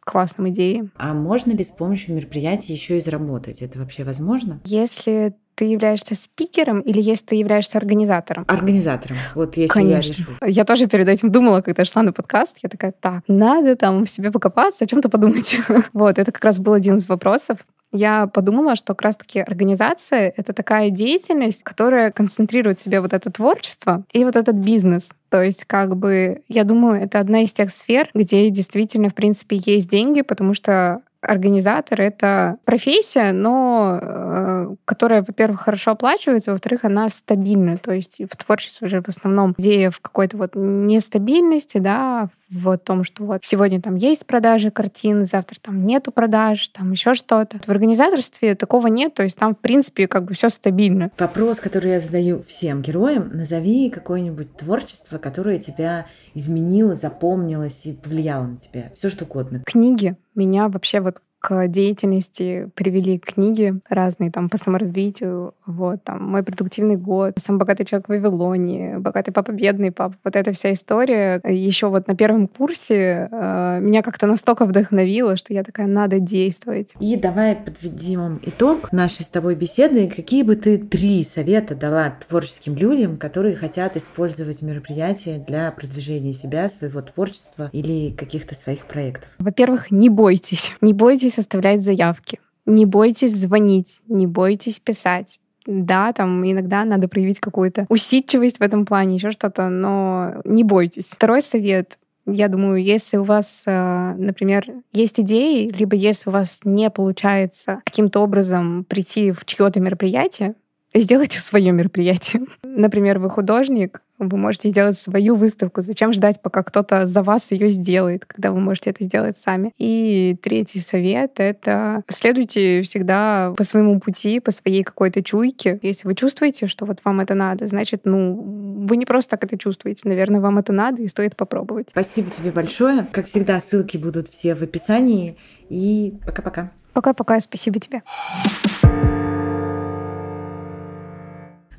классным 0.00 0.48
идеям. 0.50 0.92
А 0.96 1.12
можно 1.12 1.50
ли 1.50 1.64
с 1.64 1.70
помощью 1.70 2.14
мероприятий 2.14 2.72
еще 2.72 2.98
и 2.98 3.00
заработать? 3.00 3.62
Это 3.62 3.80
вообще 3.80 4.04
возможно? 4.04 4.60
Если 4.64 5.34
ты 5.56 5.64
являешься 5.64 6.14
спикером 6.14 6.80
или 6.80 7.00
если 7.00 7.26
ты 7.26 7.34
являешься 7.36 7.78
организатором? 7.78 8.44
Организатором. 8.46 9.16
Вот 9.34 9.56
если 9.56 9.72
Конечно. 9.72 10.12
я 10.12 10.18
решу. 10.18 10.32
Я 10.46 10.64
тоже 10.64 10.86
перед 10.86 11.08
этим 11.08 11.32
думала, 11.32 11.62
когда 11.62 11.84
шла 11.84 12.02
на 12.02 12.12
подкаст, 12.12 12.58
я 12.62 12.68
такая, 12.68 12.92
так, 12.92 13.24
надо 13.26 13.74
там 13.76 14.04
в 14.04 14.10
себе 14.10 14.30
покопаться, 14.30 14.84
о 14.84 14.88
чем-то 14.88 15.08
подумать. 15.08 15.56
вот, 15.92 16.18
это 16.18 16.30
как 16.30 16.44
раз 16.44 16.58
был 16.60 16.74
один 16.74 16.96
из 16.96 17.08
вопросов 17.08 17.66
я 17.94 18.26
подумала, 18.26 18.74
что 18.74 18.94
как 18.94 19.02
раз-таки 19.02 19.38
организация— 19.38 20.34
это 20.36 20.52
такая 20.52 20.90
деятельность, 20.90 21.62
которая 21.62 22.10
концентрирует 22.10 22.80
в 22.80 22.82
себе 22.82 23.00
вот 23.00 23.12
это 23.12 23.30
творчество 23.30 24.02
и 24.12 24.24
вот 24.24 24.34
этот 24.34 24.56
бизнес. 24.56 25.10
То 25.34 25.42
есть, 25.42 25.64
как 25.64 25.96
бы, 25.96 26.42
я 26.46 26.62
думаю, 26.62 27.02
это 27.02 27.18
одна 27.18 27.42
из 27.42 27.52
тех 27.52 27.72
сфер, 27.72 28.08
где 28.14 28.48
действительно, 28.50 29.08
в 29.08 29.16
принципе, 29.16 29.56
есть 29.56 29.88
деньги, 29.88 30.22
потому 30.22 30.54
что 30.54 31.00
организатор— 31.24 32.00
это 32.02 32.58
профессия, 32.64 33.32
но 33.32 33.98
э, 34.00 34.74
которая, 34.84 35.22
во-первых, 35.26 35.60
хорошо 35.60 35.92
оплачивается, 35.92 36.52
во-вторых, 36.52 36.84
она 36.84 37.08
стабильна. 37.08 37.76
То 37.76 37.92
есть 37.92 38.20
в 38.20 38.36
творчестве 38.36 38.88
же 38.88 39.02
в 39.02 39.08
основном 39.08 39.54
идея 39.58 39.90
в 39.90 40.00
какой-то 40.00 40.36
вот 40.36 40.52
нестабильности, 40.54 41.78
да, 41.78 42.28
в 42.50 42.76
том, 42.78 43.04
что 43.04 43.24
вот 43.24 43.44
сегодня 43.44 43.80
там 43.80 43.96
есть 43.96 44.26
продажи 44.26 44.70
картин, 44.70 45.24
завтра 45.24 45.58
там 45.60 45.86
нету 45.86 46.12
продаж, 46.12 46.68
там 46.68 46.92
еще 46.92 47.14
что-то. 47.14 47.58
В 47.64 47.68
организаторстве 47.68 48.54
такого 48.54 48.86
нет, 48.86 49.14
то 49.14 49.22
есть 49.22 49.38
там, 49.38 49.54
в 49.54 49.58
принципе, 49.58 50.06
как 50.06 50.24
бы 50.24 50.34
все 50.34 50.48
стабильно. 50.48 51.10
Вопрос, 51.18 51.58
который 51.58 51.92
я 51.92 52.00
задаю 52.00 52.42
всем 52.42 52.82
героям, 52.82 53.30
назови 53.32 53.90
какое-нибудь 53.90 54.56
творчество, 54.56 55.18
которое 55.18 55.58
тебя 55.58 56.06
изменило, 56.34 56.94
запомнилось 56.94 57.80
и 57.84 57.92
повлияло 57.92 58.44
на 58.44 58.56
тебя? 58.56 58.92
Все 58.96 59.10
что 59.10 59.24
угодно. 59.24 59.62
Книги 59.64 60.16
меня 60.34 60.68
вообще 60.68 61.00
вот 61.00 61.22
к 61.44 61.68
деятельности 61.68 62.70
привели 62.74 63.18
книги 63.18 63.74
разные 63.90 64.30
там 64.30 64.48
по 64.48 64.56
саморазвитию. 64.56 65.52
Вот 65.66 66.02
там 66.02 66.22
«Мой 66.22 66.42
продуктивный 66.42 66.96
год», 66.96 67.34
«Сам 67.36 67.58
богатый 67.58 67.84
человек 67.84 68.06
в 68.06 68.08
Вавилоне», 68.08 68.98
«Богатый 68.98 69.30
папа, 69.30 69.52
бедный 69.52 69.92
папа». 69.92 70.14
Вот 70.24 70.36
эта 70.36 70.52
вся 70.52 70.72
история. 70.72 71.42
Еще 71.46 71.88
вот 71.88 72.08
на 72.08 72.16
первом 72.16 72.48
курсе 72.48 73.28
э, 73.30 73.78
меня 73.82 74.00
как-то 74.00 74.26
настолько 74.26 74.64
вдохновило, 74.64 75.36
что 75.36 75.52
я 75.52 75.62
такая, 75.64 75.86
надо 75.86 76.18
действовать. 76.18 76.94
И 76.98 77.14
давай 77.16 77.56
подведем 77.56 78.40
итог 78.42 78.90
нашей 78.90 79.26
с 79.26 79.28
тобой 79.28 79.54
беседы. 79.54 80.08
Какие 80.08 80.44
бы 80.44 80.56
ты 80.56 80.78
три 80.78 81.22
совета 81.24 81.74
дала 81.74 82.16
творческим 82.26 82.74
людям, 82.74 83.18
которые 83.18 83.54
хотят 83.54 83.98
использовать 83.98 84.62
мероприятия 84.62 85.44
для 85.46 85.70
продвижения 85.72 86.32
себя, 86.32 86.70
своего 86.70 87.02
творчества 87.02 87.68
или 87.72 88.12
каких-то 88.12 88.54
своих 88.54 88.86
проектов? 88.86 89.28
Во-первых, 89.38 89.90
не 89.90 90.08
бойтесь. 90.08 90.72
Не 90.80 90.94
бойтесь 90.94 91.33
составлять 91.34 91.82
заявки. 91.82 92.40
Не 92.66 92.86
бойтесь 92.86 93.34
звонить, 93.34 94.00
не 94.08 94.26
бойтесь 94.26 94.80
писать. 94.80 95.40
Да, 95.66 96.12
там 96.12 96.44
иногда 96.44 96.84
надо 96.84 97.08
проявить 97.08 97.40
какую-то 97.40 97.86
усидчивость 97.88 98.58
в 98.58 98.62
этом 98.62 98.84
плане, 98.84 99.16
еще 99.16 99.30
что-то, 99.30 99.68
но 99.68 100.42
не 100.44 100.62
бойтесь. 100.62 101.10
Второй 101.10 101.40
совет 101.42 101.98
я 102.26 102.48
думаю, 102.48 102.82
если 102.82 103.18
у 103.18 103.22
вас, 103.22 103.64
э, 103.66 104.14
например, 104.16 104.64
есть 104.92 105.20
идеи, 105.20 105.68
либо 105.68 105.94
если 105.94 106.30
у 106.30 106.32
вас 106.32 106.60
не 106.64 106.88
получается 106.88 107.82
каким-то 107.84 108.20
образом 108.20 108.84
прийти 108.84 109.30
в 109.30 109.44
чье-то 109.44 109.80
мероприятие, 109.80 110.54
сделайте 111.00 111.38
свое 111.40 111.72
мероприятие. 111.72 112.44
Например, 112.62 113.18
вы 113.18 113.30
художник, 113.30 114.00
вы 114.18 114.36
можете 114.36 114.70
сделать 114.70 114.98
свою 114.98 115.34
выставку. 115.34 115.80
Зачем 115.80 116.12
ждать, 116.12 116.40
пока 116.40 116.62
кто-то 116.62 117.06
за 117.06 117.22
вас 117.22 117.50
ее 117.50 117.68
сделает, 117.68 118.24
когда 118.26 118.52
вы 118.52 118.60
можете 118.60 118.90
это 118.90 119.04
сделать 119.04 119.36
сами? 119.36 119.72
И 119.78 120.36
третий 120.40 120.80
совет— 120.80 121.32
это 121.38 122.02
следуйте 122.08 122.82
всегда 122.82 123.52
по 123.56 123.64
своему 123.64 123.98
пути, 124.00 124.40
по 124.40 124.50
своей 124.50 124.84
какой-то 124.84 125.22
чуйке. 125.22 125.78
Если 125.82 126.06
вы 126.06 126.14
чувствуете, 126.14 126.66
что 126.66 126.86
вот 126.86 127.00
вам 127.04 127.20
это 127.20 127.34
надо, 127.34 127.66
значит, 127.66 128.02
ну, 128.04 128.86
вы 128.88 128.96
не 128.96 129.06
просто 129.06 129.32
так 129.32 129.44
это 129.44 129.58
чувствуете. 129.58 130.08
Наверное, 130.08 130.40
вам 130.40 130.58
это 130.58 130.72
надо 130.72 131.02
и 131.02 131.08
стоит 131.08 131.36
попробовать. 131.36 131.88
Спасибо 131.90 132.30
тебе 132.30 132.50
большое. 132.50 133.08
Как 133.12 133.26
всегда, 133.26 133.60
ссылки 133.60 133.96
будут 133.96 134.28
все 134.28 134.54
в 134.54 134.62
описании. 134.62 135.36
И 135.68 136.14
пока-пока. 136.24 136.70
Пока-пока. 136.92 137.40
Спасибо 137.40 137.80
тебе. 137.80 138.02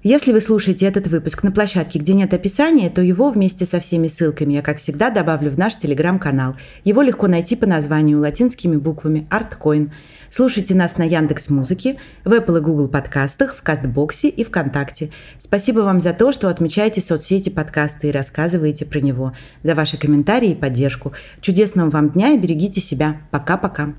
Если 0.08 0.32
вы 0.32 0.40
слушаете 0.40 0.86
этот 0.86 1.08
выпуск 1.08 1.42
на 1.42 1.52
площадке, 1.52 1.98
где 1.98 2.14
нет 2.14 2.32
описания, 2.32 2.92
то 2.92 3.02
его 3.02 3.32
вместе 3.32 3.66
со 3.66 3.80
всеми 3.80 4.08
ссылками 4.08 4.54
я, 4.54 4.62
как 4.62 4.78
всегда, 4.78 5.10
добавлю 5.10 5.50
в 5.50 5.58
наш 5.58 5.78
телеграм-канал. 5.78 6.58
Его 6.84 7.02
легко 7.02 7.26
найти 7.28 7.56
по 7.56 7.66
названию 7.66 8.20
латинскими 8.20 8.76
буквами 8.76 9.28
ArtCoin. 9.32 9.90
Слушайте 10.30 10.76
нас 10.76 10.98
на 10.98 11.06
Яндекс 11.06 11.50
Музыке, 11.50 11.98
в 12.24 12.34
Apple 12.34 12.60
и 12.60 12.62
Google 12.62 12.88
подкастах, 12.88 13.56
в 13.56 13.64
Кастбоксе 13.64 14.30
и 14.30 14.44
ВКонтакте. 14.44 15.10
Спасибо 15.40 15.80
вам 15.80 16.00
за 16.00 16.14
то, 16.14 16.32
что 16.32 16.50
отмечаете 16.50 17.02
соцсети 17.02 17.50
подкаста 17.50 18.06
и 18.06 18.12
рассказываете 18.12 18.86
про 18.86 19.00
него, 19.00 19.34
за 19.64 19.74
ваши 19.74 19.98
комментарии 19.98 20.52
и 20.52 20.56
поддержку. 20.56 21.14
Чудесного 21.42 21.90
вам 21.90 22.12
дня 22.12 22.30
и 22.30 22.38
берегите 22.38 22.80
себя. 22.80 23.22
Пока-пока. 23.32 23.96